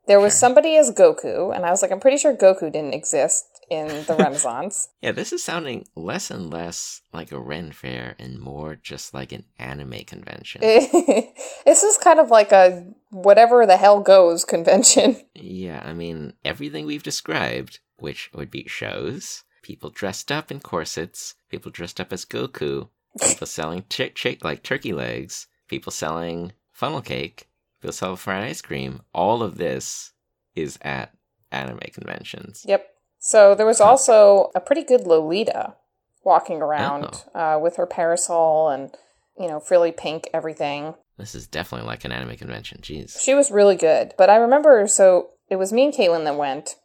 There 0.07 0.19
was 0.19 0.33
Sure. 0.33 0.39
somebody 0.39 0.77
as 0.77 0.89
Goku, 0.91 1.53
and 1.53 1.65
I 1.65 1.69
was 1.71 1.81
like, 1.81 1.91
I'm 1.91 1.99
pretty 1.99 2.17
sure 2.17 2.33
Goku 2.35 2.71
didn't 2.71 2.93
exist 2.93 3.45
in 3.71 3.87
the 4.05 4.15
Renaissance. 4.15 4.89
yeah, 5.01 5.13
this 5.13 5.31
is 5.31 5.41
sounding 5.41 5.87
less 5.95 6.29
and 6.29 6.51
less 6.51 7.01
like 7.13 7.31
a 7.31 7.39
Ren 7.39 7.71
Fair 7.71 8.15
and 8.19 8.37
more 8.37 8.75
just 8.75 9.13
like 9.13 9.31
an 9.31 9.45
anime 9.57 10.03
convention. 10.05 10.59
this 10.61 11.81
is 11.81 11.97
kind 11.97 12.19
of 12.19 12.29
like 12.29 12.51
a 12.51 12.85
whatever 13.11 13.65
the 13.65 13.77
hell 13.77 14.01
goes 14.01 14.43
convention. 14.43 15.21
yeah, 15.35 15.81
I 15.85 15.93
mean, 15.93 16.33
everything 16.43 16.85
we've 16.85 17.01
described, 17.01 17.79
which 17.97 18.29
would 18.33 18.51
be 18.51 18.67
shows, 18.67 19.45
people 19.63 19.89
dressed 19.89 20.33
up 20.33 20.51
in 20.51 20.59
corsets, 20.59 21.35
people 21.49 21.71
dressed 21.71 22.01
up 22.01 22.11
as 22.11 22.25
Goku, 22.25 22.89
people 23.21 23.47
selling 23.47 23.85
chick 23.89 24.15
chick 24.15 24.43
like 24.43 24.63
turkey 24.63 24.91
legs, 24.91 25.47
people 25.69 25.93
selling 25.93 26.51
funnel 26.73 27.01
cake, 27.01 27.47
people 27.79 27.93
selling 27.93 28.17
fried 28.17 28.43
ice 28.43 28.61
cream. 28.61 29.01
All 29.13 29.41
of 29.41 29.57
this 29.57 30.11
is 30.55 30.77
at 30.81 31.13
anime 31.53 31.79
conventions. 31.93 32.65
Yep. 32.67 32.90
So 33.23 33.53
there 33.55 33.67
was 33.67 33.79
also 33.79 34.49
a 34.55 34.59
pretty 34.59 34.83
good 34.83 35.05
Lolita 35.05 35.75
walking 36.23 36.59
around 36.61 37.23
Oh. 37.35 37.39
uh, 37.55 37.59
with 37.59 37.75
her 37.77 37.85
parasol 37.85 38.69
and, 38.69 38.91
you 39.39 39.47
know, 39.47 39.59
frilly 39.59 39.91
pink 39.91 40.27
everything. 40.33 40.95
This 41.17 41.35
is 41.35 41.45
definitely 41.45 41.85
like 41.87 42.03
an 42.03 42.11
anime 42.11 42.35
convention. 42.35 42.79
Jeez. 42.81 43.19
She 43.21 43.35
was 43.35 43.51
really 43.51 43.75
good. 43.75 44.15
But 44.17 44.31
I 44.31 44.37
remember, 44.37 44.87
so 44.87 45.29
it 45.49 45.57
was 45.57 45.71
me 45.71 45.85
and 45.85 45.93
Caitlin 45.93 46.23
that 46.25 46.35
went, 46.35 46.75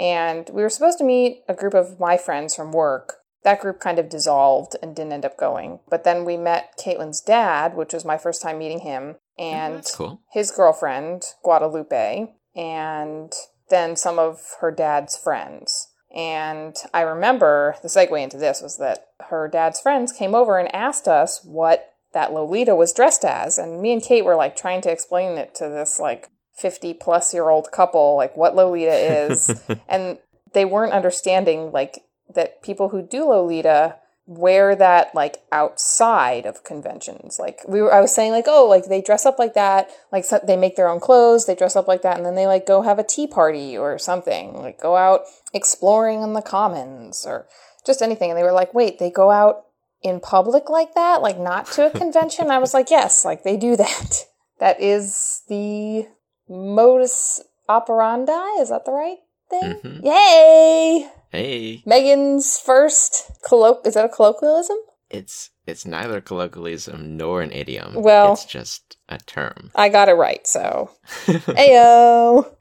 and 0.00 0.50
we 0.52 0.62
were 0.62 0.68
supposed 0.70 0.98
to 0.98 1.04
meet 1.04 1.42
a 1.48 1.54
group 1.54 1.72
of 1.74 2.00
my 2.00 2.16
friends 2.16 2.54
from 2.56 2.72
work. 2.72 3.18
That 3.44 3.60
group 3.60 3.78
kind 3.78 4.00
of 4.00 4.08
dissolved 4.08 4.74
and 4.82 4.94
didn't 4.96 5.12
end 5.12 5.24
up 5.24 5.38
going. 5.38 5.78
But 5.88 6.02
then 6.02 6.24
we 6.24 6.36
met 6.36 6.76
Caitlin's 6.84 7.20
dad, 7.20 7.76
which 7.76 7.92
was 7.92 8.04
my 8.04 8.18
first 8.18 8.42
time 8.42 8.58
meeting 8.58 8.80
him, 8.80 9.16
Oh, 9.38 9.42
and 9.44 9.84
cool. 9.94 10.20
his 10.32 10.50
girlfriend, 10.50 11.22
Guadalupe, 11.44 12.34
and 12.56 13.32
then 13.68 13.96
some 13.96 14.18
of 14.18 14.40
her 14.60 14.70
dad's 14.70 15.16
friends. 15.16 15.88
And 16.14 16.76
I 16.94 17.02
remember 17.02 17.76
the 17.82 17.88
segue 17.88 18.22
into 18.22 18.38
this 18.38 18.62
was 18.62 18.78
that 18.78 19.08
her 19.28 19.48
dad's 19.48 19.80
friends 19.80 20.12
came 20.12 20.34
over 20.34 20.58
and 20.58 20.74
asked 20.74 21.08
us 21.08 21.44
what 21.44 21.92
that 22.12 22.32
Lolita 22.32 22.74
was 22.74 22.92
dressed 22.92 23.24
as. 23.24 23.58
And 23.58 23.82
me 23.82 23.92
and 23.92 24.02
Kate 24.02 24.24
were 24.24 24.36
like 24.36 24.56
trying 24.56 24.80
to 24.82 24.90
explain 24.90 25.36
it 25.36 25.54
to 25.56 25.68
this 25.68 25.98
like 25.98 26.30
50 26.54 26.94
plus 26.94 27.34
year 27.34 27.50
old 27.50 27.70
couple, 27.70 28.16
like 28.16 28.36
what 28.36 28.56
Lolita 28.56 28.94
is. 28.94 29.62
and 29.88 30.18
they 30.52 30.64
weren't 30.64 30.94
understanding 30.94 31.70
like 31.70 32.04
that 32.34 32.62
people 32.62 32.88
who 32.88 33.02
do 33.02 33.28
Lolita 33.28 33.96
wear 34.26 34.74
that 34.74 35.14
like 35.14 35.38
outside 35.52 36.46
of 36.46 36.64
conventions. 36.64 37.38
Like 37.38 37.60
we 37.68 37.80
were, 37.80 37.94
I 37.94 38.00
was 38.00 38.14
saying 38.14 38.32
like, 38.32 38.46
oh, 38.48 38.66
like 38.68 38.86
they 38.86 39.00
dress 39.00 39.24
up 39.24 39.38
like 39.38 39.54
that, 39.54 39.88
like 40.10 40.24
so, 40.24 40.40
they 40.44 40.56
make 40.56 40.76
their 40.76 40.88
own 40.88 41.00
clothes, 41.00 41.46
they 41.46 41.54
dress 41.54 41.76
up 41.76 41.86
like 41.86 42.02
that, 42.02 42.16
and 42.16 42.26
then 42.26 42.34
they 42.34 42.46
like 42.46 42.66
go 42.66 42.82
have 42.82 42.98
a 42.98 43.04
tea 43.04 43.26
party 43.26 43.78
or 43.78 43.98
something, 43.98 44.54
like 44.54 44.80
go 44.80 44.96
out 44.96 45.22
exploring 45.54 46.22
on 46.22 46.32
the 46.32 46.42
commons 46.42 47.24
or 47.24 47.46
just 47.86 48.02
anything. 48.02 48.30
And 48.30 48.38
they 48.38 48.42
were 48.42 48.52
like, 48.52 48.74
wait, 48.74 48.98
they 48.98 49.10
go 49.10 49.30
out 49.30 49.66
in 50.02 50.20
public 50.20 50.68
like 50.68 50.94
that, 50.94 51.22
like 51.22 51.38
not 51.38 51.66
to 51.72 51.86
a 51.86 51.90
convention. 51.90 52.50
I 52.50 52.58
was 52.58 52.74
like, 52.74 52.90
yes, 52.90 53.24
like 53.24 53.44
they 53.44 53.56
do 53.56 53.76
that. 53.76 54.24
That 54.58 54.80
is 54.80 55.42
the 55.50 56.08
modus 56.48 57.42
operandi. 57.68 58.32
Is 58.58 58.70
that 58.70 58.86
the 58.86 58.92
right 58.92 59.18
thing? 59.50 59.74
Mhm. 59.84 60.02
Yay! 60.02 61.10
Hey, 61.30 61.82
Megan's 61.86 62.58
first 62.58 63.30
colloq. 63.42 63.86
Is 63.86 63.94
that 63.94 64.04
a 64.04 64.08
colloquialism? 64.08 64.76
it's 65.10 65.50
it's 65.66 65.86
neither 65.86 66.20
colloquialism 66.20 67.16
nor 67.16 67.42
an 67.42 67.52
idiom. 67.52 67.94
Well- 67.94 68.32
it's 68.32 68.44
just 68.44 68.96
a 69.08 69.18
term. 69.18 69.70
I 69.74 69.88
got 69.88 70.08
it 70.08 70.14
right. 70.14 70.46
So, 70.46 70.90
ayo. 71.26 72.54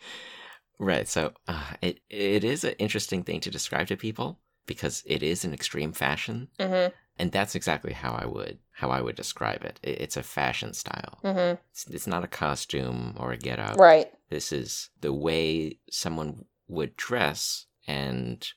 Right. 0.79 1.07
So 1.07 1.34
uh, 1.48 1.74
it 1.81 2.00
it 2.10 2.43
is 2.43 2.63
an 2.63 2.74
interesting 2.77 3.24
thing 3.24 3.39
to 3.41 3.51
describe 3.51 3.88
to 3.88 3.98
people 3.98 4.39
because 4.65 5.03
it 5.05 5.24
is 5.24 5.45
an 5.45 5.53
extreme 5.53 5.91
fashion, 5.93 6.50
hmm 6.60 6.88
and 7.17 7.31
that's 7.31 7.55
exactly 7.55 7.93
how 7.93 8.12
I 8.13 8.25
would 8.25 8.60
how 8.72 8.89
I 8.89 9.01
would 9.01 9.15
describe 9.15 9.63
it. 9.63 9.79
It's 9.81 10.17
a 10.17 10.24
fashion 10.24 10.74
style. 10.74 11.19
Mm-hmm. 11.24 11.62
It's, 11.72 11.88
it's 11.89 12.07
not 12.07 12.25
a 12.25 12.27
costume 12.27 13.15
or 13.17 13.31
a 13.31 13.38
get 13.38 13.57
up. 13.57 13.77
Right. 13.77 14.12
This 14.29 14.51
is 14.51 14.89
the 15.01 15.13
way 15.13 15.79
someone 15.89 16.45
would 16.67 16.98
dress 16.98 17.67
and 17.88 18.48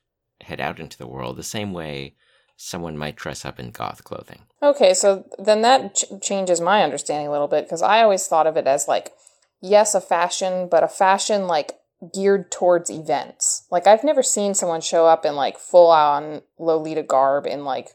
head 0.40 0.60
out 0.60 0.80
into 0.80 0.98
the 0.98 1.06
world, 1.06 1.36
the 1.36 1.42
same 1.42 1.72
way 1.72 2.14
someone 2.56 2.96
might 2.96 3.16
dress 3.16 3.44
up 3.44 3.60
in 3.60 3.70
goth 3.70 4.04
clothing. 4.04 4.42
Okay, 4.62 4.92
so 4.92 5.24
then 5.38 5.62
that 5.62 5.94
ch- 5.94 6.04
changes 6.20 6.60
my 6.60 6.82
understanding 6.82 7.28
a 7.28 7.30
little 7.30 7.48
bit 7.48 7.64
because 7.64 7.82
I 7.82 8.02
always 8.02 8.26
thought 8.26 8.46
of 8.46 8.56
it 8.56 8.66
as 8.66 8.88
like, 8.88 9.12
yes, 9.60 9.94
a 9.94 10.00
fashion, 10.00 10.68
but 10.68 10.82
a 10.82 10.88
fashion 10.88 11.46
like 11.46 11.78
geared 12.12 12.50
towards 12.50 12.90
events. 12.90 13.66
Like 13.70 13.86
I've 13.86 14.04
never 14.04 14.22
seen 14.22 14.54
someone 14.54 14.80
show 14.80 15.06
up 15.06 15.24
in 15.24 15.36
like 15.36 15.58
full 15.58 15.90
on 15.90 16.42
Lolita 16.58 17.02
garb 17.02 17.46
in 17.46 17.64
like 17.64 17.90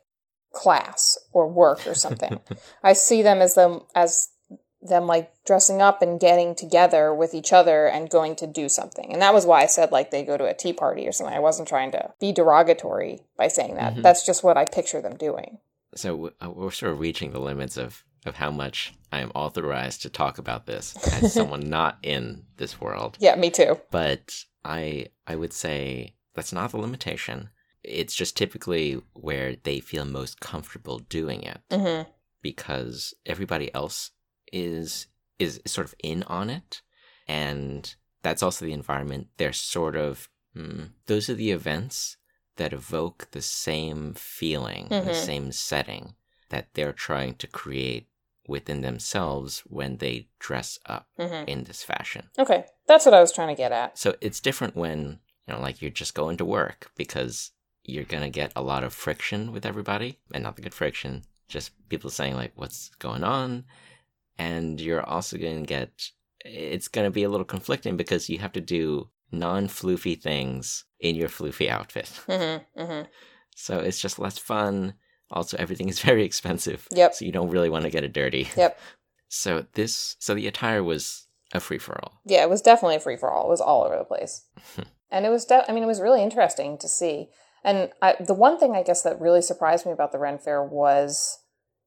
class 0.53 1.17
or 1.33 1.47
work 1.47 1.85
or 1.85 1.95
something. 1.95 2.39
I 2.83 2.93
see 2.93 3.21
them 3.21 3.41
as 3.41 3.55
them 3.55 3.81
as 3.95 4.29
them 4.87 5.07
like 5.07 5.31
dressing 5.45 5.81
up 5.81 6.01
and 6.01 6.19
getting 6.19 6.55
together 6.55 7.13
with 7.13 7.33
each 7.33 7.53
other 7.53 7.87
and 7.87 8.09
going 8.09 8.35
to 8.37 8.47
do 8.47 8.69
something. 8.69 9.11
And 9.11 9.21
that 9.21 9.33
was 9.33 9.45
why 9.45 9.61
I 9.63 9.65
said 9.67 9.91
like 9.91 10.11
they 10.11 10.23
go 10.23 10.37
to 10.37 10.45
a 10.45 10.53
tea 10.53 10.73
party 10.73 11.07
or 11.07 11.11
something. 11.11 11.35
I 11.35 11.39
wasn't 11.39 11.67
trying 11.67 11.91
to 11.91 12.13
be 12.19 12.31
derogatory 12.31 13.21
by 13.37 13.47
saying 13.47 13.75
that. 13.75 13.95
Mhm. 13.95 14.03
That's 14.03 14.25
just 14.25 14.43
what 14.43 14.57
I 14.57 14.65
picture 14.65 15.01
them 15.01 15.15
doing. 15.17 15.59
So 15.95 16.31
uh, 16.43 16.49
we're 16.49 16.71
sort 16.71 16.91
of 16.93 16.99
reaching 16.99 17.31
the 17.31 17.39
limits 17.39 17.77
of, 17.77 18.03
of 18.25 18.35
how 18.35 18.51
much 18.51 18.93
I 19.11 19.19
am 19.19 19.31
authorized 19.35 20.01
to 20.01 20.09
talk 20.09 20.37
about 20.37 20.65
this 20.65 20.95
as 21.13 21.33
someone 21.37 21.69
not 21.69 21.97
in 22.01 22.45
this 22.57 22.81
world. 22.81 23.17
Yeah, 23.19 23.35
me 23.35 23.49
too. 23.51 23.79
But 23.91 24.43
I 24.65 25.07
I 25.27 25.35
would 25.35 25.53
say 25.53 26.15
that's 26.33 26.53
not 26.53 26.71
the 26.71 26.77
limitation. 26.77 27.49
It's 27.83 28.15
just 28.15 28.37
typically 28.37 29.01
where 29.13 29.57
they 29.63 29.79
feel 29.81 30.05
most 30.05 30.39
comfortable 30.39 30.99
doing 30.99 31.43
it 31.43 31.59
hmm 31.71 32.01
because 32.41 33.13
everybody 33.25 33.73
else 33.73 34.11
is 34.53 35.07
is 35.39 35.59
sort 35.65 35.85
of 35.85 35.95
in 36.01 36.23
on 36.23 36.49
it. 36.49 36.81
And 37.27 37.93
that's 38.21 38.43
also 38.43 38.63
the 38.63 38.71
environment 38.73 39.27
they're 39.37 39.51
sort 39.51 39.97
of 39.97 40.29
mm, 40.55 40.89
those 41.07 41.29
are 41.29 41.33
the 41.33 41.51
events 41.51 42.17
that 42.55 42.71
evoke 42.71 43.27
the 43.31 43.41
same 43.41 44.13
feeling 44.13 44.87
and 44.91 45.07
the 45.07 45.13
same 45.15 45.51
setting 45.51 46.13
that 46.49 46.67
they're 46.75 46.93
trying 46.93 47.33
to 47.35 47.47
create 47.47 48.07
within 48.47 48.81
themselves 48.81 49.63
when 49.65 49.97
they 49.97 50.27
dress 50.39 50.77
up 50.85 51.07
hmm 51.17 51.43
in 51.47 51.63
this 51.63 51.83
fashion. 51.83 52.29
Okay, 52.37 52.65
that's 52.87 53.05
what 53.05 53.13
I 53.13 53.19
was 53.21 53.31
trying 53.31 53.49
to 53.49 53.55
get 53.55 53.71
at. 53.71 53.97
so 53.97 54.15
it's 54.21 54.39
different 54.39 54.75
when 54.75 55.19
you 55.47 55.53
know 55.53 55.59
like 55.59 55.81
you're 55.81 55.91
just 55.91 56.13
going 56.13 56.37
to 56.37 56.45
work 56.45 56.91
because 56.95 57.51
you're 57.83 58.05
gonna 58.05 58.29
get 58.29 58.53
a 58.55 58.61
lot 58.61 58.83
of 58.83 58.93
friction 58.93 59.51
with 59.51 59.65
everybody. 59.65 60.19
And 60.33 60.43
not 60.43 60.55
the 60.55 60.61
good 60.61 60.73
friction 60.73 61.23
just 61.47 61.71
people 61.89 62.09
saying 62.09 62.35
like 62.35 62.53
what's 62.55 62.89
going 62.99 63.23
on 63.23 63.65
and 64.37 64.79
you're 64.81 65.03
also 65.07 65.37
gonna 65.37 65.61
get 65.63 66.09
it's 66.45 66.87
gonna 66.87 67.11
be 67.11 67.23
a 67.23 67.29
little 67.29 67.45
conflicting 67.45 67.95
because 67.97 68.29
you 68.29 68.39
have 68.39 68.51
to 68.53 68.61
do 68.61 69.09
non-floofy 69.31 70.21
things 70.21 70.85
in 70.99 71.15
your 71.15 71.29
floofy 71.29 71.67
outfit 71.69 72.07
hmm 72.29 72.57
hmm 72.77 73.01
so 73.55 73.79
it's 73.79 73.99
just 73.99 74.19
less 74.19 74.37
fun 74.37 74.93
also 75.31 75.57
everything 75.57 75.89
is 75.89 75.99
very 76.09 76.23
expensive 76.23 76.87
Yep. 76.91 77.13
so 77.13 77.25
you 77.25 77.31
don't 77.31 77.49
really 77.49 77.69
want 77.69 77.83
to 77.85 77.91
get 77.91 78.03
it 78.03 78.13
dirty 78.13 78.47
Yep. 78.55 78.79
so 79.27 79.65
this 79.73 80.15
so 80.19 80.33
the 80.33 80.47
attire 80.47 80.83
was 80.83 81.27
a 81.53 81.59
free-for-all 81.59 82.19
Yeah, 82.25 82.41
it 82.43 82.49
was 82.49 82.61
definitely 82.63 82.95
a 82.95 82.99
free 82.99 83.15
for 83.17 83.31
all. 83.31 83.45
It 83.45 83.49
was 83.49 83.61
all 83.61 83.83
over 83.83 83.95
the 83.95 84.03
place, 84.03 84.45
and 85.11 85.23
it 85.23 85.29
was. 85.29 85.45
De- 85.45 85.69
I 85.69 85.71
mean, 85.71 85.83
it 85.83 85.87
was 85.87 86.01
really 86.01 86.23
interesting 86.23 86.79
to 86.79 86.87
see. 86.87 87.29
And 87.63 87.91
I, 88.01 88.15
the 88.19 88.33
one 88.33 88.57
thing 88.57 88.75
I 88.75 88.81
guess 88.81 89.03
that 89.03 89.21
really 89.21 89.43
surprised 89.43 89.85
me 89.85 89.91
about 89.91 90.11
the 90.11 90.17
Ren 90.17 90.39
Fair 90.39 90.63
was 90.63 91.37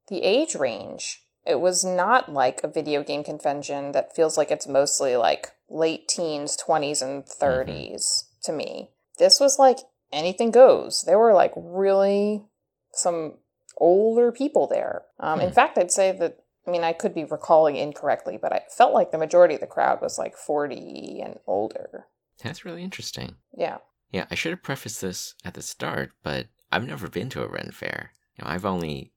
the 0.06 0.22
age 0.22 0.54
range. 0.54 1.25
It 1.46 1.60
was 1.60 1.84
not 1.84 2.32
like 2.32 2.62
a 2.64 2.68
video 2.68 3.02
game 3.02 3.22
convention 3.24 3.92
that 3.92 4.14
feels 4.14 4.36
like 4.36 4.50
it's 4.50 4.66
mostly 4.66 5.16
like 5.16 5.52
late 5.68 6.08
teens, 6.08 6.56
twenties, 6.56 7.02
and 7.02 7.24
30s 7.24 8.24
to 8.44 8.52
me. 8.52 8.90
This 9.18 9.40
was 9.40 9.58
like 9.58 9.78
anything 10.12 10.50
goes. 10.50 11.02
There 11.06 11.18
were 11.18 11.32
like 11.34 11.52
really 11.56 12.44
some 12.92 13.34
older 13.78 14.32
people 14.32 14.66
there. 14.66 15.02
Um, 15.20 15.40
In 15.40 15.48
Hmm. 15.50 15.54
fact, 15.54 15.78
I'd 15.78 15.90
say 15.92 16.12
that, 16.12 16.38
I 16.66 16.70
mean, 16.70 16.82
I 16.84 16.92
could 16.92 17.14
be 17.14 17.24
recalling 17.24 17.76
incorrectly, 17.76 18.38
but 18.40 18.52
I 18.52 18.62
felt 18.70 18.94
like 18.94 19.10
the 19.10 19.18
majority 19.18 19.54
of 19.54 19.60
the 19.60 19.66
crowd 19.66 20.00
was 20.00 20.18
like 20.18 20.36
40 20.36 21.20
and 21.24 21.38
older. 21.46 22.06
that's 22.42 22.64
really 22.64 22.82
interesting 22.82 23.36
Yeah. 23.56 23.78
Yeah, 24.10 24.26
I 24.30 24.34
should 24.34 24.52
have 24.52 24.62
prefaced 24.62 25.00
this 25.00 25.34
at 25.44 25.54
the 25.54 25.62
start, 25.62 26.12
but 26.22 26.46
I've 26.70 26.86
never 26.86 27.08
been 27.08 27.28
to 27.30 27.42
a 27.42 27.48
Ren 27.48 27.70
Fair. 27.72 28.12
You 28.36 28.44
know, 28.44 28.50
I've 28.50 28.64
only 28.64 29.12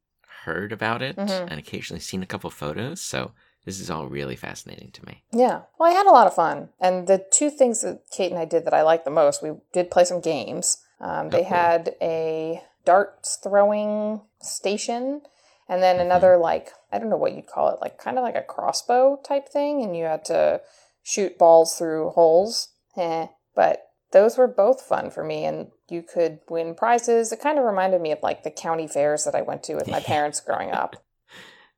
heard 0.54 0.72
about 0.72 1.02
it 1.02 1.16
Mhm. 1.16 1.48
and 1.50 1.60
occasionally 1.60 2.00
seen 2.00 2.24
a 2.24 2.26
couple 2.26 2.50
photos, 2.50 3.02
so 3.02 3.32
this 3.66 3.80
is 3.80 3.90
all 3.90 4.08
really 4.08 4.36
fascinating 4.36 4.92
to 4.92 5.06
me. 5.06 5.24
Yeah. 5.32 5.62
Well, 5.78 5.90
I 5.92 5.94
had 5.96 6.08
a 6.08 6.12
lot 6.12 6.28
of 6.28 6.34
fun. 6.34 6.70
And 6.80 7.08
the 7.08 7.20
two 7.32 7.50
things 7.50 7.82
that 7.82 8.10
Kate 8.10 8.32
and 8.32 8.40
I 8.40 8.46
did 8.46 8.66
that 8.66 8.74
I 8.74 8.82
liked 8.82 9.06
the 9.06 9.12
most, 9.12 9.44
we 9.44 9.52
did 9.74 9.92
play 9.92 10.06
some 10.06 10.22
games. 10.22 10.78
Um, 11.00 11.30
they 11.30 11.42
Oh, 11.42 11.56
had 11.60 11.96
a 12.02 12.64
darts 12.86 13.36
throwing 13.36 14.22
station 14.42 15.22
and 15.68 15.84
then 15.84 15.98
Mhm. 15.98 16.02
another, 16.02 16.38
like, 16.38 16.74
I 16.92 16.98
don't 16.98 17.10
know 17.10 17.18
what 17.18 17.34
you'd 17.34 17.48
call 17.48 17.70
it, 17.70 17.80
like 17.82 17.98
kind 17.98 18.18
of 18.18 18.24
like 18.24 18.36
a 18.36 18.42
crossbow 18.42 19.18
type 19.24 19.48
thing. 19.50 19.84
And 19.84 19.96
you 19.96 20.06
had 20.06 20.26
to 20.26 20.62
shoot 21.04 21.38
balls 21.38 21.78
through 21.78 22.10
holes. 22.12 22.70
Eh. 22.98 23.28
But 23.56 23.90
those 24.12 24.38
were 24.38 24.48
both 24.48 24.82
fun 24.82 25.10
for 25.12 25.24
me. 25.24 25.46
And 25.46 25.72
you 25.91 26.02
could 26.04 26.39
win 26.49 26.75
prizes. 26.75 27.32
It 27.32 27.41
kind 27.41 27.58
of 27.60 27.65
reminded 27.65 28.02
me 28.02 28.12
of 28.12 28.19
like 28.23 28.43
the 28.43 28.52
county 28.52 28.88
fairs 28.88 29.25
that 29.25 29.36
I 29.36 29.41
went 29.41 29.63
to 29.63 29.75
with 29.75 29.88
my 29.88 29.99
parents 30.13 30.39
growing 30.39 30.71
up. 30.71 30.95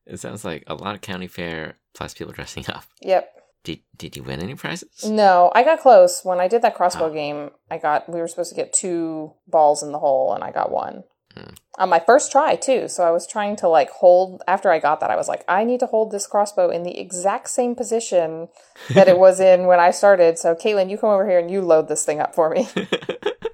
It 0.05 0.19
sounds 0.19 0.43
like 0.43 0.63
a 0.67 0.75
lot 0.75 0.95
of 0.95 1.01
county 1.01 1.27
fair 1.27 1.75
plus 1.93 2.13
people 2.13 2.33
dressing 2.33 2.65
up. 2.69 2.85
Yep. 3.01 3.29
Did 3.63 3.79
did 3.95 4.15
you 4.15 4.23
win 4.23 4.39
any 4.41 4.55
prizes? 4.55 5.05
No, 5.07 5.51
I 5.53 5.63
got 5.63 5.79
close. 5.81 6.21
When 6.23 6.39
I 6.39 6.47
did 6.47 6.63
that 6.63 6.73
crossbow 6.75 7.05
Oh. 7.11 7.13
game, 7.13 7.51
I 7.69 7.77
got 7.77 8.09
we 8.09 8.19
were 8.19 8.27
supposed 8.27 8.49
to 8.49 8.55
get 8.55 8.73
two 8.73 9.33
balls 9.47 9.83
in 9.83 9.91
the 9.91 9.99
hole 9.99 10.33
and 10.33 10.43
I 10.43 10.51
got 10.51 10.71
one. 10.71 11.03
Hmm. 11.35 11.53
On 11.77 11.87
my 11.87 11.99
first 11.99 12.31
try 12.31 12.55
too. 12.55 12.87
So 12.89 13.03
I 13.03 13.11
was 13.11 13.25
trying 13.27 13.55
to 13.57 13.69
like 13.69 13.89
hold 13.91 14.41
after 14.47 14.71
I 14.71 14.79
got 14.79 14.99
that, 14.99 15.11
I 15.11 15.15
was 15.15 15.27
like, 15.27 15.45
I 15.47 15.63
need 15.63 15.79
to 15.81 15.85
hold 15.85 16.11
this 16.11 16.25
crossbow 16.27 16.69
in 16.69 16.81
the 16.83 16.99
exact 16.99 17.49
same 17.49 17.75
position 17.75 18.49
that 18.95 19.07
it 19.07 19.17
was 19.25 19.39
in 19.39 19.67
when 19.67 19.79
I 19.79 19.91
started. 19.91 20.39
So 20.39 20.55
Caitlin, 20.55 20.89
you 20.89 20.97
come 20.97 21.11
over 21.11 21.29
here 21.29 21.37
and 21.39 21.51
you 21.51 21.61
load 21.61 21.87
this 21.87 22.03
thing 22.03 22.19
up 22.19 22.33
for 22.33 22.49
me. 22.49 22.67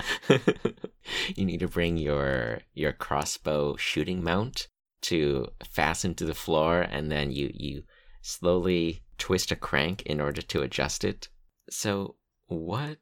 you 1.36 1.46
need 1.46 1.60
to 1.60 1.68
bring 1.68 1.98
your 1.98 2.60
your 2.74 2.92
crossbow 2.94 3.76
shooting 3.76 4.24
mount 4.24 4.68
to 5.02 5.48
fasten 5.70 6.14
to 6.16 6.26
the 6.26 6.34
floor 6.34 6.82
and 6.82 7.12
then 7.12 7.32
you 7.32 7.52
you 7.54 7.84
slowly 8.22 9.04
twist 9.18 9.52
a 9.52 9.56
crank 9.56 10.02
in 10.04 10.20
order 10.20 10.42
to 10.42 10.62
adjust 10.62 11.04
it. 11.04 11.30
So 11.70 12.16
what 12.48 12.98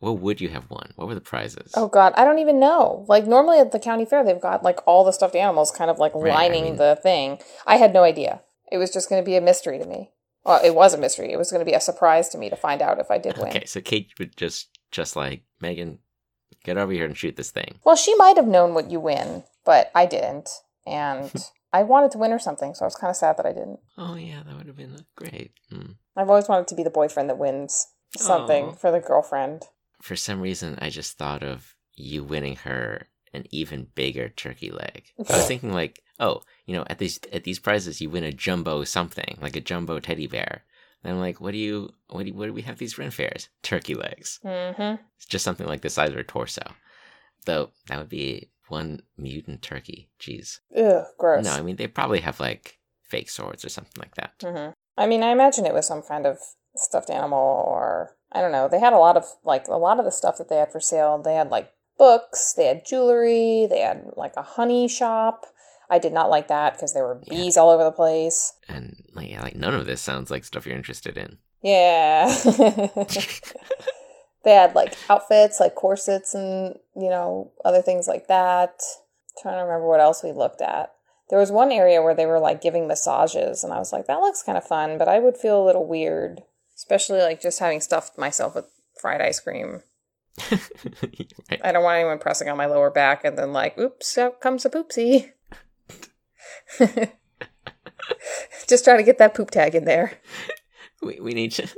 what 0.00 0.20
would 0.20 0.40
you 0.40 0.48
have 0.50 0.70
won? 0.70 0.92
What 0.96 1.08
were 1.08 1.14
the 1.14 1.20
prizes? 1.20 1.72
Oh 1.74 1.88
god, 1.88 2.12
I 2.16 2.24
don't 2.24 2.38
even 2.38 2.60
know. 2.60 3.04
Like 3.08 3.26
normally 3.26 3.58
at 3.58 3.72
the 3.72 3.78
county 3.80 4.04
fair 4.04 4.24
they've 4.24 4.40
got 4.40 4.62
like 4.62 4.80
all 4.86 5.04
the 5.04 5.12
stuffed 5.12 5.34
animals 5.36 5.70
kind 5.70 5.90
of 5.90 5.98
like 5.98 6.14
Right, 6.14 6.32
I 6.32 6.34
lining 6.34 6.64
mean- 6.64 6.76
the 6.76 6.98
thing. 7.02 7.38
I 7.66 7.76
had 7.76 7.92
no 7.92 8.04
idea. 8.04 8.42
It 8.70 8.78
was 8.78 8.92
just 8.92 9.08
going 9.08 9.22
to 9.22 9.26
be 9.26 9.34
a 9.36 9.40
mystery 9.40 9.78
to 9.78 9.86
me. 9.86 10.10
Well, 10.44 10.60
it 10.62 10.74
was 10.74 10.92
a 10.94 10.98
mystery. 10.98 11.32
It 11.32 11.38
was 11.38 11.50
going 11.50 11.60
to 11.60 11.70
be 11.70 11.74
a 11.74 11.80
surprise 11.80 12.28
to 12.30 12.38
me 12.38 12.50
to 12.50 12.56
find 12.56 12.80
out 12.82 13.00
if 13.00 13.10
I 13.10 13.16
did 13.18 13.36
win. 13.38 13.48
Okay, 13.48 13.64
so 13.64 13.80
Kate 13.80 14.12
would 14.18 14.36
just 14.36 14.78
just 14.90 15.16
like 15.16 15.42
Megan, 15.60 15.98
get 16.64 16.78
over 16.78 16.92
here 16.92 17.04
and 17.04 17.16
shoot 17.16 17.36
this 17.36 17.50
thing. 17.50 17.78
Well, 17.84 17.96
she 17.96 18.14
might 18.16 18.36
have 18.36 18.46
known 18.46 18.74
what 18.74 18.90
you 18.90 19.00
win, 19.00 19.44
but 19.64 19.90
I 19.94 20.06
didn't. 20.06 20.50
And 20.86 21.32
I 21.72 21.82
wanted 21.82 22.10
to 22.12 22.18
win 22.18 22.32
or 22.32 22.38
something, 22.38 22.74
so 22.74 22.84
I 22.84 22.86
was 22.86 22.94
kind 22.94 23.10
of 23.10 23.16
sad 23.16 23.36
that 23.36 23.46
I 23.46 23.52
didn't. 23.52 23.80
Oh 23.96 24.16
yeah, 24.16 24.42
that 24.46 24.56
would 24.56 24.66
have 24.66 24.76
been 24.76 25.04
great. 25.16 25.52
Hmm. 25.70 25.92
I've 26.16 26.30
always 26.30 26.48
wanted 26.48 26.68
to 26.68 26.74
be 26.74 26.82
the 26.82 26.90
boyfriend 26.90 27.28
that 27.28 27.38
wins 27.38 27.86
something 28.16 28.66
Aw. 28.66 28.72
for 28.72 28.90
the 28.90 29.00
girlfriend. 29.00 29.64
For 30.00 30.16
some 30.16 30.40
reason, 30.40 30.78
I 30.80 30.90
just 30.90 31.18
thought 31.18 31.42
of 31.42 31.74
you 31.94 32.24
winning 32.24 32.56
her 32.56 33.08
an 33.34 33.44
even 33.50 33.88
bigger 33.94 34.28
turkey 34.28 34.70
leg. 34.70 35.04
I 35.18 35.36
was 35.36 35.46
thinking 35.48 35.72
like, 35.72 36.02
oh, 36.18 36.42
you 36.66 36.74
know, 36.74 36.84
at 36.88 36.98
these 36.98 37.20
at 37.32 37.44
these 37.44 37.58
prizes, 37.58 38.00
you 38.00 38.10
win 38.10 38.24
a 38.24 38.32
jumbo 38.32 38.84
something, 38.84 39.38
like 39.40 39.56
a 39.56 39.60
jumbo 39.60 40.00
teddy 40.00 40.26
bear. 40.26 40.64
And 41.04 41.14
I'm 41.14 41.20
like, 41.20 41.40
what 41.40 41.52
do 41.52 41.58
you, 41.58 41.90
what 42.08 42.24
do, 42.24 42.30
you, 42.30 42.34
what 42.34 42.46
do 42.46 42.52
we 42.52 42.62
have 42.62 42.78
these 42.78 42.98
Ren 42.98 43.10
fairs? 43.10 43.48
Turkey 43.62 43.94
legs. 43.94 44.40
Mm-hmm. 44.44 45.02
It's 45.16 45.26
just 45.26 45.44
something 45.44 45.66
like 45.66 45.82
the 45.82 45.90
size 45.90 46.08
of 46.10 46.16
her 46.16 46.22
torso. 46.22 46.62
Though 47.44 47.70
that 47.86 47.98
would 47.98 48.08
be 48.08 48.50
one 48.68 49.00
mutant 49.16 49.62
turkey. 49.62 50.10
Jeez. 50.20 50.58
Ugh, 50.76 51.04
gross. 51.18 51.44
No, 51.44 51.52
I 51.52 51.62
mean 51.62 51.76
they 51.76 51.86
probably 51.86 52.20
have 52.20 52.40
like 52.40 52.78
fake 53.02 53.30
swords 53.30 53.64
or 53.64 53.68
something 53.68 54.00
like 54.00 54.14
that. 54.16 54.32
hmm 54.42 54.70
I 54.98 55.06
mean, 55.06 55.22
I 55.22 55.30
imagine 55.30 55.64
it 55.64 55.72
was 55.72 55.86
some 55.86 56.02
kind 56.02 56.26
of 56.26 56.38
stuffed 56.74 57.08
animal, 57.08 57.38
or 57.38 58.16
I 58.32 58.40
don't 58.40 58.50
know. 58.50 58.66
They 58.68 58.80
had 58.80 58.92
a 58.92 58.98
lot 58.98 59.16
of 59.16 59.24
like 59.44 59.68
a 59.68 59.76
lot 59.76 60.00
of 60.00 60.04
the 60.04 60.10
stuff 60.10 60.38
that 60.38 60.48
they 60.48 60.56
had 60.56 60.72
for 60.72 60.80
sale. 60.80 61.22
They 61.22 61.34
had 61.34 61.50
like 61.50 61.72
books, 61.96 62.52
they 62.56 62.66
had 62.66 62.84
jewelry, 62.84 63.66
they 63.70 63.80
had 63.80 64.10
like 64.16 64.34
a 64.36 64.42
honey 64.42 64.88
shop. 64.88 65.46
I 65.90 65.98
did 65.98 66.12
not 66.12 66.30
like 66.30 66.48
that 66.48 66.74
because 66.74 66.92
there 66.92 67.04
were 67.04 67.20
Yeah. 67.24 67.34
bees 67.36 67.56
all 67.56 67.70
over 67.70 67.84
the 67.84 67.92
place. 67.92 68.52
And 68.68 69.04
like, 69.14 69.30
yeah, 69.30 69.42
like 69.42 69.56
none 69.56 69.74
of 69.74 69.86
this 69.86 70.00
sounds 70.02 70.30
like 70.30 70.44
stuff 70.44 70.66
you're 70.66 70.76
interested 70.76 71.16
in. 71.16 71.38
Yeah. 71.62 72.28
they 74.44 74.52
had 74.52 74.74
like 74.74 74.94
outfits, 75.10 75.60
like 75.60 75.74
corsets 75.74 76.34
and, 76.34 76.76
you 76.96 77.10
know, 77.10 77.52
other 77.64 77.82
things 77.82 78.06
like 78.06 78.28
that. 78.28 78.80
trying 79.42 79.56
to 79.58 79.62
remember 79.62 79.86
what 79.88 80.00
else 80.00 80.22
we 80.22 80.32
looked 80.32 80.60
at. 80.60 80.92
There 81.30 81.38
was 81.38 81.52
one 81.52 81.70
area 81.72 82.00
where 82.02 82.14
they 82.14 82.26
were 82.26 82.40
like 82.40 82.62
giving 82.62 82.88
massages, 82.88 83.62
and 83.62 83.70
I 83.72 83.78
was 83.78 83.92
like, 83.92 84.06
that 84.06 84.20
looks 84.20 84.42
kind 84.42 84.56
of 84.56 84.64
fun, 84.64 84.96
but 84.96 85.08
I 85.08 85.18
would 85.18 85.36
feel 85.36 85.62
a 85.62 85.66
little 85.66 85.86
weird, 85.86 86.42
especially 86.74 87.20
like 87.20 87.40
just 87.40 87.58
having 87.58 87.80
stuffed 87.82 88.16
myself 88.16 88.54
with 88.54 88.64
fried 88.98 89.20
ice 89.20 89.38
cream. 89.38 89.82
right. 90.50 91.60
I 91.62 91.72
don't 91.72 91.82
want 91.82 91.96
anyone 91.98 92.18
pressing 92.18 92.48
on 92.48 92.56
my 92.56 92.66
lower 92.66 92.90
back 92.90 93.24
and 93.24 93.36
then 93.36 93.52
like, 93.52 93.76
oops, 93.78 94.16
out 94.16 94.40
comes 94.40 94.64
a 94.64 94.70
poopsie. 94.70 95.32
just 98.68 98.84
trying 98.84 98.98
to 98.98 99.04
get 99.04 99.18
that 99.18 99.34
poop 99.34 99.50
tag 99.50 99.74
in 99.74 99.84
there. 99.84 100.12
We, 101.00 101.20
we 101.20 101.32
need 101.32 101.52
to 101.52 101.68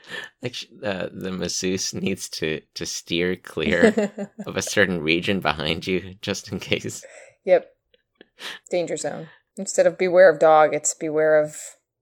like 0.42 0.56
uh, 0.82 1.08
the 1.12 1.30
masseuse 1.32 1.92
needs 1.92 2.30
to 2.30 2.62
to 2.72 2.86
steer 2.86 3.36
clear 3.36 4.10
of 4.46 4.56
a 4.56 4.62
certain 4.62 5.02
region 5.02 5.40
behind 5.40 5.86
you 5.86 6.14
just 6.22 6.50
in 6.50 6.60
case. 6.60 7.04
yep. 7.44 7.68
Danger 8.70 8.96
zone. 8.96 9.28
Instead 9.58 9.86
of 9.86 9.98
beware 9.98 10.30
of 10.30 10.38
dog, 10.38 10.72
it's 10.72 10.94
beware 10.94 11.38
of 11.42 11.58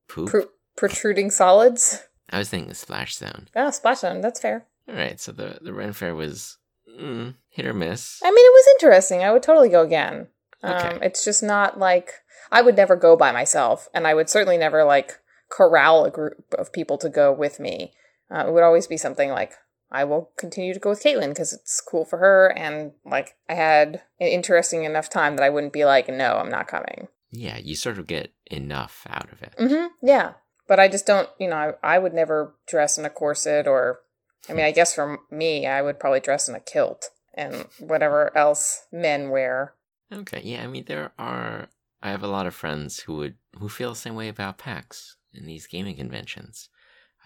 Poop. 0.09 0.29
pr- 0.31 0.41
protruding 0.77 1.33
solids. 1.33 2.05
I 2.31 2.39
was 2.39 2.49
thinking 2.49 2.69
the 2.69 2.77
splash 2.77 3.17
zone. 3.17 3.49
Oh, 3.57 3.71
splash 3.73 3.99
zone. 3.99 4.21
That's 4.21 4.39
fair. 4.39 4.65
All 4.89 4.95
right, 4.95 5.19
so 5.19 5.33
the 5.33 5.59
the 5.61 5.73
Ren 5.73 5.93
Fair 5.93 6.15
was 6.15 6.59
mm, 6.89 7.35
hit 7.49 7.67
or 7.67 7.75
miss. 7.75 8.21
I 8.23 8.31
mean, 8.31 8.47
it 8.47 8.53
was 8.55 8.75
interesting. 8.77 9.25
I 9.25 9.33
would 9.33 9.43
totally 9.43 9.69
go 9.69 9.83
again. 9.83 10.29
Um, 10.63 10.73
Okay. 10.75 10.99
It's 11.07 11.25
just 11.25 11.43
not 11.43 11.79
like 11.79 12.13
I 12.51 12.63
would 12.63 12.77
never 12.77 12.97
go 12.97 13.17
by 13.17 13.33
myself, 13.33 13.89
and 13.95 14.07
I 14.07 14.15
would 14.15 14.29
certainly 14.29 14.57
never 14.59 14.85
like 14.85 15.19
corral 15.51 16.05
a 16.05 16.11
group 16.11 16.55
of 16.59 16.73
people 16.73 16.99
to 16.99 17.09
go 17.09 17.33
with 17.33 17.59
me. 17.61 17.93
Uh, 18.31 18.45
it 18.47 18.53
would 18.53 18.63
always 18.63 18.87
be 18.87 18.97
something 18.97 19.31
like 19.31 19.53
I 19.91 20.05
will 20.05 20.31
continue 20.37 20.75
to 20.75 20.81
go 20.81 20.91
with 20.91 21.03
Caitlin 21.03 21.31
because 21.31 21.53
it's 21.53 21.81
cool 21.81 22.05
for 22.05 22.19
her, 22.19 22.53
and 22.57 22.93
like 23.05 23.37
I 23.49 23.55
had 23.55 24.03
an 24.21 24.29
interesting 24.29 24.85
enough 24.85 25.09
time 25.09 25.37
that 25.37 25.45
I 25.45 25.51
wouldn't 25.51 25.73
be 25.73 25.85
like, 25.85 26.09
no, 26.09 26.35
I'm 26.37 26.51
not 26.51 26.69
coming. 26.69 27.09
Yeah, 27.31 27.59
you 27.59 27.75
sort 27.77 27.99
of 27.99 28.07
get 28.07 28.33
enough 28.47 29.07
out 29.09 29.31
of 29.33 29.43
it. 29.43 29.55
hmm 29.59 29.87
Yeah, 30.03 30.33
but 30.67 30.81
I 30.81 30.89
just 30.89 31.07
don't. 31.07 31.29
You 31.39 31.49
know, 31.49 31.75
I, 31.83 31.95
I 31.97 31.99
would 31.99 32.15
never 32.15 32.55
dress 32.67 32.99
in 32.99 33.05
a 33.05 33.11
corset, 33.11 33.67
or 33.67 34.01
I 34.49 34.53
mean, 34.55 34.65
I 34.65 34.73
guess 34.73 34.95
for 34.95 35.19
me, 35.31 35.67
I 35.67 35.83
would 35.83 36.01
probably 36.01 36.21
dress 36.21 36.49
in 36.49 36.55
a 36.55 36.61
kilt 36.61 37.11
and 37.35 37.67
whatever 37.79 38.37
else 38.37 38.87
men 38.93 39.31
wear. 39.31 39.75
Okay, 40.13 40.41
yeah, 40.45 40.63
I 40.65 40.67
mean 40.67 40.85
there 40.87 41.13
are 41.19 41.69
I 42.03 42.11
have 42.11 42.23
a 42.23 42.29
lot 42.29 42.47
of 42.47 42.55
friends 42.55 43.01
who 43.01 43.17
would 43.17 43.37
who 43.59 43.69
feel 43.69 43.91
the 43.91 43.97
same 43.97 44.15
way 44.15 44.29
about 44.29 44.59
PAX 44.59 45.17
and 45.35 45.47
these 45.47 45.67
gaming 45.67 45.97
conventions. 45.97 46.69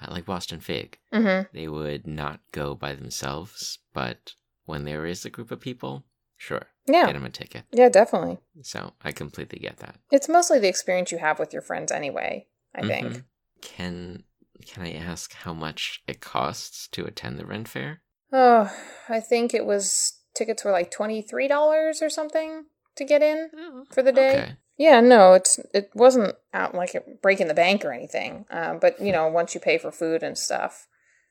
Uh, 0.01 0.11
like 0.11 0.25
Boston 0.25 0.59
Fig. 0.59 0.99
Mm-hmm. 1.13 1.55
They 1.55 1.69
would 1.69 2.07
not 2.07 2.41
go 2.51 2.75
by 2.75 2.95
themselves, 2.95 3.79
but 3.93 4.35
when 4.65 4.85
there 4.85 5.05
is 5.07 5.25
a 5.25 5.31
group 5.31 5.51
of 5.51 5.61
people, 5.61 6.05
sure, 6.37 6.67
Yeah. 6.87 7.07
get 7.07 7.13
them 7.13 7.25
a 7.27 7.31
ticket. 7.31 7.65
Yeah, 7.73 7.89
definitely. 7.91 8.39
So 8.63 8.95
I 9.03 9.13
completely 9.13 9.59
get 9.59 9.77
that. 9.79 9.97
It's 10.11 10.29
mostly 10.29 10.59
the 10.59 10.69
experience 10.69 11.13
you 11.13 11.19
have 11.19 11.39
with 11.39 11.53
your 11.53 11.63
friends 11.63 11.93
anyway, 11.93 12.47
I 12.75 12.83
think. 12.87 13.13
Mhm. 13.13 13.25
Can 13.61 14.25
can 14.67 14.83
I 14.85 14.93
ask 14.93 15.33
how 15.35 15.53
much 15.53 16.03
it 16.07 16.21
costs 16.21 16.89
to 16.89 17.05
attend 17.05 17.39
the 17.39 17.47
Ren 17.47 17.65
Fair? 17.65 18.03
Oh, 18.33 18.75
I 19.09 19.21
think 19.21 19.53
it 19.53 19.67
was 19.67 20.22
tickets 20.35 20.65
were 20.65 20.71
like 20.73 20.91
$23 20.91 22.03
or 22.03 22.11
something 22.11 22.65
to 22.97 23.05
get 23.05 23.23
in 23.23 23.51
for 23.91 24.03
the 24.03 24.13
day. 24.13 24.39
Okay. 24.39 24.57
Yeah, 24.79 25.01
no, 25.01 25.35
it's 25.35 25.59
it 25.75 25.91
wasn't 25.95 26.35
out 26.53 26.75
like 26.75 26.95
breaking 27.23 27.49
the 27.49 27.55
bank 27.55 27.85
or 27.85 27.93
anything. 27.93 28.47
Um, 28.51 28.79
but 28.81 29.01
you 29.01 29.13
know, 29.13 29.29
once 29.29 29.55
you 29.55 29.61
pay 29.61 29.79
for 29.79 29.93
food 29.93 30.23
and 30.23 30.37
stuff, 30.37 30.89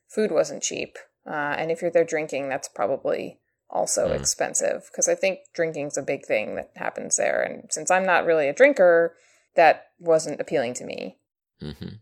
food 0.07 0.31
wasn't 0.31 0.63
cheap. 0.63 0.97
Uh, 1.25 1.55
and 1.57 1.71
if 1.71 1.81
you're 1.81 1.91
there 1.91 2.05
drinking, 2.05 2.49
that's 2.49 2.67
probably 2.67 3.39
also 3.69 4.09
Mm. 4.09 4.15
expensive 4.19 4.87
because 4.91 5.07
I 5.07 5.15
think 5.15 5.39
drinking's 5.53 5.97
a 5.97 6.01
big 6.01 6.25
thing 6.25 6.55
that 6.55 6.71
happens 6.75 7.17
there. 7.17 7.41
And 7.41 7.71
since 7.71 7.89
I'm 7.89 8.05
not 8.05 8.25
really 8.25 8.47
a 8.47 8.53
drinker, 8.53 9.15
that 9.55 9.87
wasn't 9.99 10.39
appealing 10.41 10.73
to 10.75 10.85
me. 10.85 11.17
hmm 11.59 11.95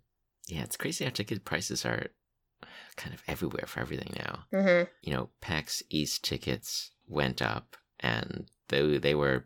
Yeah, 0.47 0.63
it's 0.63 0.77
crazy 0.77 1.03
how 1.05 1.11
ticket 1.11 1.45
prices 1.45 1.85
are 1.85 2.07
kind 2.99 3.15
of 3.15 3.23
everywhere 3.27 3.65
for 3.65 3.79
everything 3.79 4.13
now. 4.17 4.45
hmm 4.51 4.83
You 5.01 5.13
know, 5.13 5.29
PAX 5.41 5.81
East 5.89 6.23
tickets 6.23 6.91
went 7.07 7.41
up, 7.41 7.77
and 7.99 8.51
they 8.67 8.97
they 8.99 9.15
were 9.15 9.45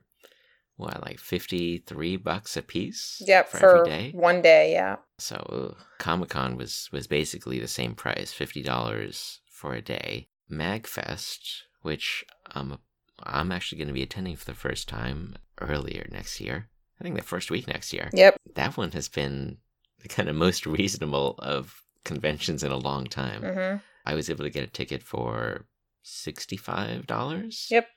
what 0.76 1.02
like 1.06 1.20
fifty 1.20 1.78
three 1.78 2.18
bucks 2.18 2.58
a 2.58 2.62
piece. 2.62 3.22
Yep, 3.26 3.50
for, 3.50 3.58
for, 3.60 3.84
day. 3.86 4.12
one 4.14 4.42
day. 4.42 4.74
Yeah. 4.74 4.98
So 5.20 5.78
Comic 6.00 6.30
Con 6.30 6.58
was 6.58 6.90
was 6.92 7.08
basically 7.08 7.60
the 7.60 7.68
same 7.68 7.94
price, 7.96 8.34
fifty 8.34 8.64
dollars 8.64 9.40
for 9.48 9.74
a 9.74 9.82
day. 9.82 10.28
Magfest, 10.52 11.62
which 11.82 12.26
um 12.56 12.80
I'm 13.22 13.52
actually 13.52 13.78
going 13.78 13.88
to 13.88 13.94
be 13.94 14.04
attending 14.04 14.36
for 14.36 14.46
the 14.46 14.56
first 14.56 14.90
time 14.90 15.36
earlier 15.62 16.08
next 16.12 16.42
year. 16.42 16.70
I 17.00 17.04
think 17.04 17.16
the 17.16 17.22
first 17.22 17.52
week 17.52 17.68
next 17.68 17.94
year. 17.94 18.10
Yep. 18.14 18.38
That 18.56 18.76
one 18.76 18.92
has 18.92 19.08
been 19.08 19.58
the 20.02 20.10
kind 20.10 20.28
of 20.28 20.36
most 20.36 20.66
reasonable 20.80 21.36
of 21.40 21.84
conventions 22.04 22.64
in 22.64 22.72
a 22.72 22.78
long 22.78 23.06
time. 23.06 23.42
hmm 23.44 23.76
I 24.06 24.16
was 24.16 24.30
able 24.30 24.44
to 24.44 24.50
get 24.50 24.66
a 24.66 24.68
ticket 24.68 25.02
for 25.02 25.66
sixty 26.02 26.58
five 26.58 27.08
dollars. 27.08 27.68
Yep. 27.72 27.88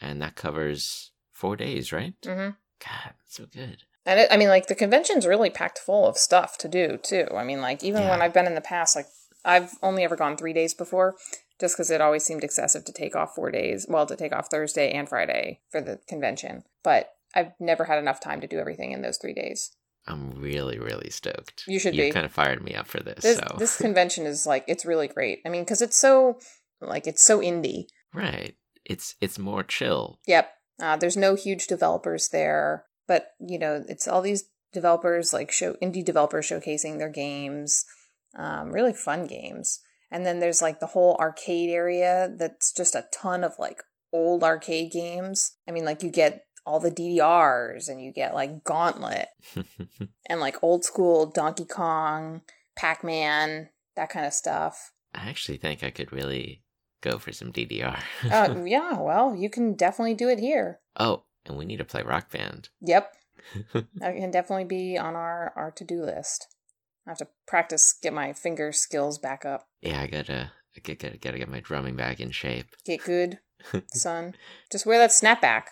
And 0.00 0.20
that 0.20 0.34
covers 0.34 1.12
four 1.30 1.56
days, 1.56 1.92
right? 1.92 2.14
hmm 2.24 2.50
God, 2.80 3.14
so 3.26 3.46
good. 3.46 3.84
And 4.04 4.20
it, 4.20 4.28
I 4.30 4.36
mean, 4.36 4.48
like 4.48 4.66
the 4.66 4.74
convention's 4.74 5.26
really 5.26 5.50
packed 5.50 5.78
full 5.78 6.06
of 6.06 6.18
stuff 6.18 6.58
to 6.58 6.68
do 6.68 6.98
too. 7.02 7.26
I 7.34 7.44
mean, 7.44 7.60
like 7.60 7.82
even 7.82 8.08
when 8.08 8.20
I've 8.20 8.34
been 8.34 8.46
in 8.46 8.54
the 8.54 8.60
past, 8.60 8.96
like 8.96 9.06
I've 9.44 9.72
only 9.82 10.04
ever 10.04 10.16
gone 10.16 10.36
three 10.36 10.52
days 10.52 10.74
before, 10.74 11.14
just 11.60 11.76
because 11.76 11.90
it 11.90 12.00
always 12.00 12.24
seemed 12.24 12.44
excessive 12.44 12.84
to 12.84 12.92
take 12.92 13.14
off 13.14 13.34
four 13.34 13.50
days. 13.50 13.86
Well, 13.88 14.06
to 14.06 14.16
take 14.16 14.32
off 14.32 14.50
Thursday 14.50 14.90
and 14.90 15.08
Friday 15.08 15.60
for 15.70 15.80
the 15.80 16.00
convention, 16.08 16.64
but 16.82 17.12
I've 17.34 17.52
never 17.58 17.84
had 17.84 17.98
enough 17.98 18.20
time 18.20 18.40
to 18.40 18.46
do 18.46 18.58
everything 18.58 18.92
in 18.92 19.02
those 19.02 19.18
three 19.18 19.34
days. 19.34 19.70
I'm 20.06 20.32
really, 20.32 20.78
really 20.78 21.10
stoked. 21.10 21.64
You 21.66 21.78
should 21.78 21.94
You've 21.94 22.08
be. 22.08 22.12
kind 22.12 22.26
of 22.26 22.32
fired 22.32 22.62
me 22.62 22.74
up 22.74 22.86
for 22.86 23.00
this. 23.00 23.22
This 23.22 23.38
so 23.38 23.56
this 23.58 23.76
convention 23.78 24.26
is 24.26 24.46
like 24.46 24.64
it's 24.68 24.84
really 24.84 25.08
great. 25.08 25.40
I 25.46 25.48
mean, 25.48 25.62
because 25.62 25.82
it's 25.82 25.98
so 25.98 26.38
like 26.80 27.06
it's 27.06 27.22
so 27.22 27.40
indie. 27.40 27.86
right, 28.12 28.54
it's 28.84 29.14
it's 29.20 29.38
more 29.38 29.62
chill. 29.62 30.18
Yep. 30.26 30.50
Uh, 30.80 30.96
there's 30.96 31.16
no 31.16 31.34
huge 31.36 31.66
developers 31.66 32.28
there, 32.28 32.84
but 33.06 33.28
you 33.40 33.58
know, 33.58 33.84
it's 33.88 34.06
all 34.06 34.20
these 34.20 34.44
developers 34.72 35.32
like 35.32 35.50
show 35.50 35.74
indie 35.82 36.04
developers 36.04 36.48
showcasing 36.48 36.98
their 36.98 37.08
games, 37.10 37.84
um, 38.36 38.72
really 38.72 38.92
fun 38.92 39.26
games. 39.26 39.80
And 40.10 40.26
then 40.26 40.38
there's 40.38 40.60
like 40.60 40.80
the 40.80 40.88
whole 40.88 41.16
arcade 41.18 41.70
area 41.70 42.30
that's 42.36 42.72
just 42.72 42.94
a 42.94 43.06
ton 43.12 43.42
of 43.42 43.52
like 43.58 43.82
old 44.12 44.44
arcade 44.44 44.92
games. 44.92 45.52
I 45.66 45.72
mean, 45.72 45.84
like 45.84 46.02
you 46.02 46.10
get 46.10 46.44
all 46.66 46.80
the 46.80 46.90
DDRs 46.90 47.88
and 47.88 48.02
you 48.02 48.12
get 48.12 48.34
like 48.34 48.64
Gauntlet 48.64 49.28
and 50.26 50.40
like 50.40 50.62
old 50.62 50.84
school 50.84 51.26
Donkey 51.26 51.64
Kong, 51.64 52.42
Pac 52.76 53.04
Man, 53.04 53.68
that 53.96 54.10
kind 54.10 54.26
of 54.26 54.32
stuff. 54.32 54.92
I 55.14 55.28
actually 55.28 55.58
think 55.58 55.84
I 55.84 55.90
could 55.90 56.12
really 56.12 56.62
go 57.02 57.18
for 57.18 57.32
some 57.32 57.52
DDR. 57.52 58.00
Uh, 58.30 58.62
yeah, 58.64 58.98
well, 58.98 59.36
you 59.36 59.50
can 59.50 59.74
definitely 59.74 60.14
do 60.14 60.28
it 60.28 60.38
here. 60.40 60.80
oh, 60.98 61.24
and 61.46 61.58
we 61.58 61.66
need 61.66 61.76
to 61.76 61.84
play 61.84 62.02
Rock 62.02 62.30
Band. 62.30 62.70
Yep. 62.80 63.12
That 63.96 64.16
can 64.16 64.30
definitely 64.30 64.64
be 64.64 64.96
on 64.96 65.14
our, 65.14 65.52
our 65.54 65.70
to 65.72 65.84
do 65.84 66.02
list. 66.02 66.48
I 67.06 67.10
have 67.10 67.18
to 67.18 67.28
practice, 67.46 67.94
get 68.02 68.14
my 68.14 68.32
finger 68.32 68.72
skills 68.72 69.18
back 69.18 69.44
up. 69.44 69.66
yeah, 69.82 70.00
I 70.00 70.06
gotta, 70.06 70.50
I 70.74 70.80
gotta, 70.80 70.94
gotta, 70.94 71.18
gotta 71.18 71.38
get 71.38 71.50
my 71.50 71.60
drumming 71.60 71.94
back 71.94 72.20
in 72.20 72.30
shape. 72.30 72.74
Get 72.86 73.04
good, 73.04 73.40
son. 73.92 74.34
Just 74.72 74.86
wear 74.86 74.98
that 74.98 75.10
snapback. 75.10 75.64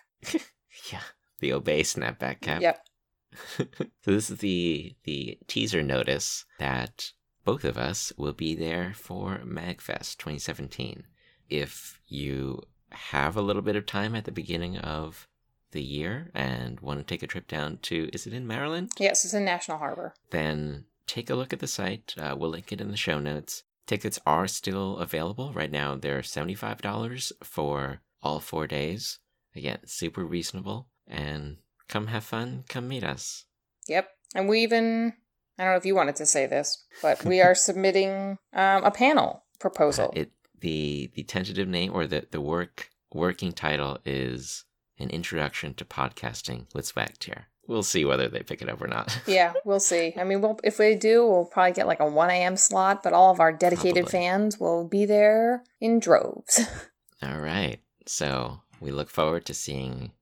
Yeah, 0.91 1.03
the 1.41 1.53
Obey 1.53 1.83
snapback 1.83 2.41
cap. 2.41 2.63
Yep. 2.63 2.87
so 3.57 3.67
this 4.05 4.31
is 4.31 4.39
the 4.39 4.95
the 5.05 5.39
teaser 5.47 5.83
notice 5.83 6.45
that 6.59 7.13
both 7.45 7.65
of 7.65 7.77
us 7.77 8.13
will 8.17 8.33
be 8.33 8.55
there 8.55 8.93
for 8.95 9.41
Magfest 9.45 10.19
2017. 10.19 11.05
If 11.49 12.01
you 12.07 12.63
have 12.91 13.37
a 13.37 13.43
little 13.43 13.63
bit 13.63 13.77
of 13.77 13.87
time 13.87 14.15
at 14.15 14.25
the 14.25 14.33
beginning 14.33 14.79
of 14.79 15.27
the 15.73 15.83
year 15.83 16.31
and 16.35 16.81
want 16.81 17.01
to 17.01 17.05
take 17.05 17.23
a 17.23 17.27
trip 17.27 17.49
down 17.49 17.79
to 17.83 18.09
is 18.13 18.27
it 18.27 18.33
in 18.33 18.47
Maryland? 18.47 18.91
Yes, 18.99 19.25
it's 19.25 19.35
in 19.35 19.45
National 19.45 19.79
Harbor. 19.79 20.15
Then 20.31 20.85
take 21.07 21.31
a 21.31 21.35
look 21.35 21.53
at 21.53 21.59
the 21.59 21.67
site. 21.67 22.15
Uh, 22.17 22.37
we'll 22.39 22.51
link 22.51 22.73
it 22.73 22.81
in 22.81 22.91
the 22.91 22.97
show 22.97 23.19
notes. 23.19 23.65
Tickets 23.87 24.19
are 24.25 24.47
still 24.47 24.99
available 24.99 25.53
right 25.53 25.71
now. 25.71 25.97
They're 25.97 26.21
$75 26.21 27.33
for 27.43 28.01
all 28.23 28.39
4 28.39 28.67
days. 28.69 29.19
Again, 29.55 29.79
super 29.85 30.25
reasonable 30.25 30.89
and 31.07 31.59
come 31.89 32.07
have 32.09 32.25
fun, 32.25 32.65
come 32.69 32.89
meet 32.89 33.05
us. 33.05 33.45
Yep. 33.89 34.09
And 34.35 34.49
we 34.49 34.61
even, 34.61 35.13
I 35.59 35.65
don't 35.65 35.73
know 35.73 35.77
if 35.77 35.85
you 35.87 35.95
wanted 35.95 36.17
to 36.17 36.27
say 36.27 36.47
this, 36.47 36.85
but 37.03 37.25
we 37.25 37.41
are 37.41 37.55
submitting 37.69 38.39
um, 38.55 38.85
a 38.85 38.91
panel 38.91 39.45
proposal. 39.59 40.07
Uh, 40.17 40.21
It 40.21 40.33
the 40.61 41.11
the 41.15 41.25
tentative 41.25 41.67
name 41.69 41.93
or 41.93 42.07
the 42.07 42.27
the 42.31 42.41
work 42.41 42.89
working 43.13 43.53
title 43.53 43.99
is 44.05 44.65
an 44.99 45.11
introduction 45.11 45.75
to 45.75 45.85
podcasting 45.85 46.73
with 46.73 46.87
Swag 46.87 47.19
Tier. 47.19 47.47
We'll 47.67 47.83
see 47.83 48.05
whether 48.05 48.29
they 48.29 48.43
pick 48.43 48.63
it 48.63 48.69
up 48.69 48.81
or 48.81 48.87
not. 48.87 49.19
yeah, 49.27 49.53
we'll 49.65 49.81
see. 49.81 50.15
I 50.17 50.25
mean, 50.25 50.41
we'll, 50.41 50.59
if 50.65 50.79
we 50.79 50.95
do, 50.97 51.27
we'll 51.27 51.45
probably 51.45 51.73
get 51.73 51.87
like 51.87 52.01
a 52.01 52.07
1 52.07 52.31
a.m. 52.31 52.57
slot, 52.57 53.03
but 53.03 53.13
all 53.13 53.31
of 53.33 53.39
our 53.41 53.53
dedicated 53.53 54.05
Probably. 54.05 54.11
fans 54.21 54.59
will 54.59 54.87
be 54.87 55.05
there 55.05 55.63
in 55.81 55.99
droves. 56.01 56.61
All 57.23 57.39
right. 57.39 57.79
So 58.07 58.62
we 58.83 58.91
look 58.91 59.09
forward 59.11 59.47
to 59.47 59.55
seeing 59.55 60.13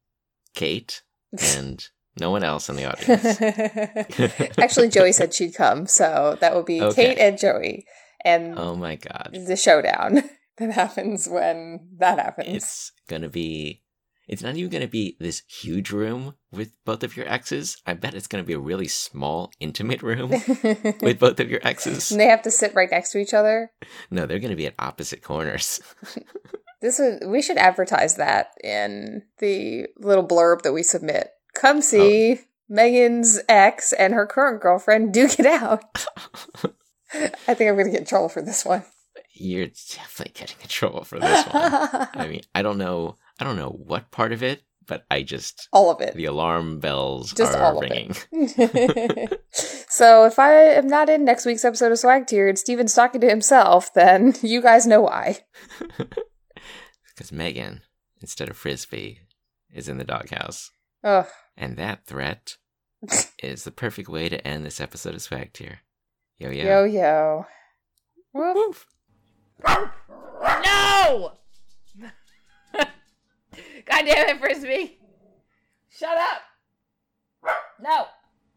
Kate 0.55 1.03
and 1.57 1.89
No 2.19 2.31
one 2.33 2.43
else 2.43 2.69
in 2.69 2.75
the 2.77 2.85
audience. 2.87 3.41
Actually, 4.59 4.89
Joey 4.89 5.13
said 5.13 5.33
she'd 5.33 5.55
come, 5.55 5.87
so 5.87 6.37
that 6.41 6.55
would 6.57 6.67
be 6.67 6.83
Okay. 6.83 7.15
Kate 7.15 7.19
and 7.19 7.39
Joey, 7.39 7.87
and 8.25 8.59
oh 8.59 8.75
my 8.75 8.97
god. 8.97 9.31
the 9.47 9.57
showdown 9.57 10.23
that 10.59 10.73
happens 10.73 11.29
when 11.29 11.89
that 11.99 12.19
happens. 12.19 12.49
It's 12.49 12.93
gonna 13.09 13.29
be. 13.29 13.83
It's 14.29 14.43
not 14.43 14.57
even 14.57 14.71
gonna 14.71 14.89
be 14.89 15.17
this 15.21 15.43
huge 15.49 15.91
room 15.93 16.35
with 16.53 16.73
both 16.85 17.05
of 17.05 17.17
your 17.17 17.29
exes. 17.29 17.79
I 17.87 17.95
bet 17.95 18.15
it's 18.15 18.27
gonna 18.27 18.43
be 18.45 18.53
a 18.55 18.59
really 18.61 18.89
small, 18.89 19.53
intimate 19.61 20.03
room 20.03 20.31
with 21.01 21.19
both 21.21 21.39
of 21.41 21.49
your 21.49 21.61
exes. 21.63 22.11
and 22.11 22.21
they 22.21 22.27
have 22.27 22.43
to 22.43 22.51
sit 22.51 22.75
right 22.75 22.91
next 22.91 23.13
to 23.13 23.19
each 23.19 23.33
other. 23.35 23.71
No, 24.11 24.27
they're 24.27 24.41
gonna 24.41 24.57
be 24.57 24.67
at 24.67 24.75
opposite 24.81 25.23
corners. 25.23 25.81
This 26.81 26.99
is 26.99 27.27
we 27.27 27.43
should 27.43 27.59
advertise 27.59 28.17
that 28.17 28.53
in 28.63 29.23
the 29.39 29.87
little 29.99 30.27
blurb 30.27 30.63
that 30.63 30.73
we 30.73 30.83
submit. 30.83 31.31
Come 31.55 31.79
oh. 31.79 31.81
see 31.81 32.41
Megan's 32.69 33.41
ex 33.49 33.93
and 33.93 34.15
her 34.15 34.27
current 34.27 34.63
girlfriend 34.63 35.13
duke 35.13 35.39
it 35.39 35.47
out. 35.47 36.07
I 37.13 37.55
think 37.55 37.69
I'm 37.69 37.75
going 37.75 37.87
to 37.87 37.91
get 37.91 38.01
in 38.01 38.07
trouble 38.07 38.29
for 38.29 38.41
this 38.41 38.65
one. 38.65 38.85
You're 39.35 39.67
definitely 39.67 40.33
getting 40.35 40.57
in 40.63 40.69
trouble 40.69 41.03
for 41.05 41.19
this 41.19 41.47
one. 41.47 41.63
I 42.15 42.29
mean, 42.29 42.43
I 42.55 42.63
don't 42.63 42.79
know. 42.79 43.17
I 43.39 43.45
don't 43.45 43.57
know 43.57 43.71
what 43.71 44.11
part 44.11 44.33
of 44.33 44.43
it, 44.43 44.63
but 44.87 45.05
I 45.11 45.23
just 45.23 45.69
all 45.73 45.91
of 45.91 46.01
it. 46.01 46.15
the 46.15 46.27
alarm 46.27 46.79
bells 46.79 47.33
Just 47.33 47.57
are 47.57 47.63
all 47.63 47.81
ringing. 47.81 48.15
so 49.89 50.25
if 50.25 50.39
I 50.39 50.53
am 50.53 50.87
not 50.87 51.09
in 51.09 51.25
next 51.25 51.47
week's 51.47 51.65
episode 51.65 51.93
of 51.93 51.99
Swag 51.99 52.27
Tier 52.27 52.49
and 52.49 52.59
Steven's 52.59 52.95
talking 52.95 53.21
to 53.23 53.29
himself, 53.29 53.93
then 53.95 54.35
you 54.43 54.61
guys 54.61 54.87
know 54.87 55.01
why. 55.01 55.39
Because 57.21 57.33
Megan, 57.33 57.83
instead 58.23 58.49
of 58.49 58.57
frisbee, 58.57 59.21
is 59.71 59.91
in 59.91 59.99
the 59.99 60.05
doghouse, 60.05 60.71
Ugh. 61.05 61.27
and 61.55 61.77
that 61.77 62.07
threat 62.07 62.57
is 63.43 63.65
the 63.65 63.71
perfect 63.71 64.09
way 64.09 64.31
to 64.31 64.49
end 64.49 64.65
this 64.65 64.81
episode 64.81 65.15
of 65.15 65.21
Swag 65.21 65.53
Tier. 65.53 65.81
Yo 66.39 66.49
yo. 66.49 66.65
Yo 66.65 66.85
yo. 66.85 67.47
Woof. 68.33 68.87
No! 69.69 71.33
God 72.73 72.87
damn 73.85 74.31
it, 74.31 74.41
Frisbee! 74.41 74.97
Shut 75.91 76.17
up! 76.17 76.41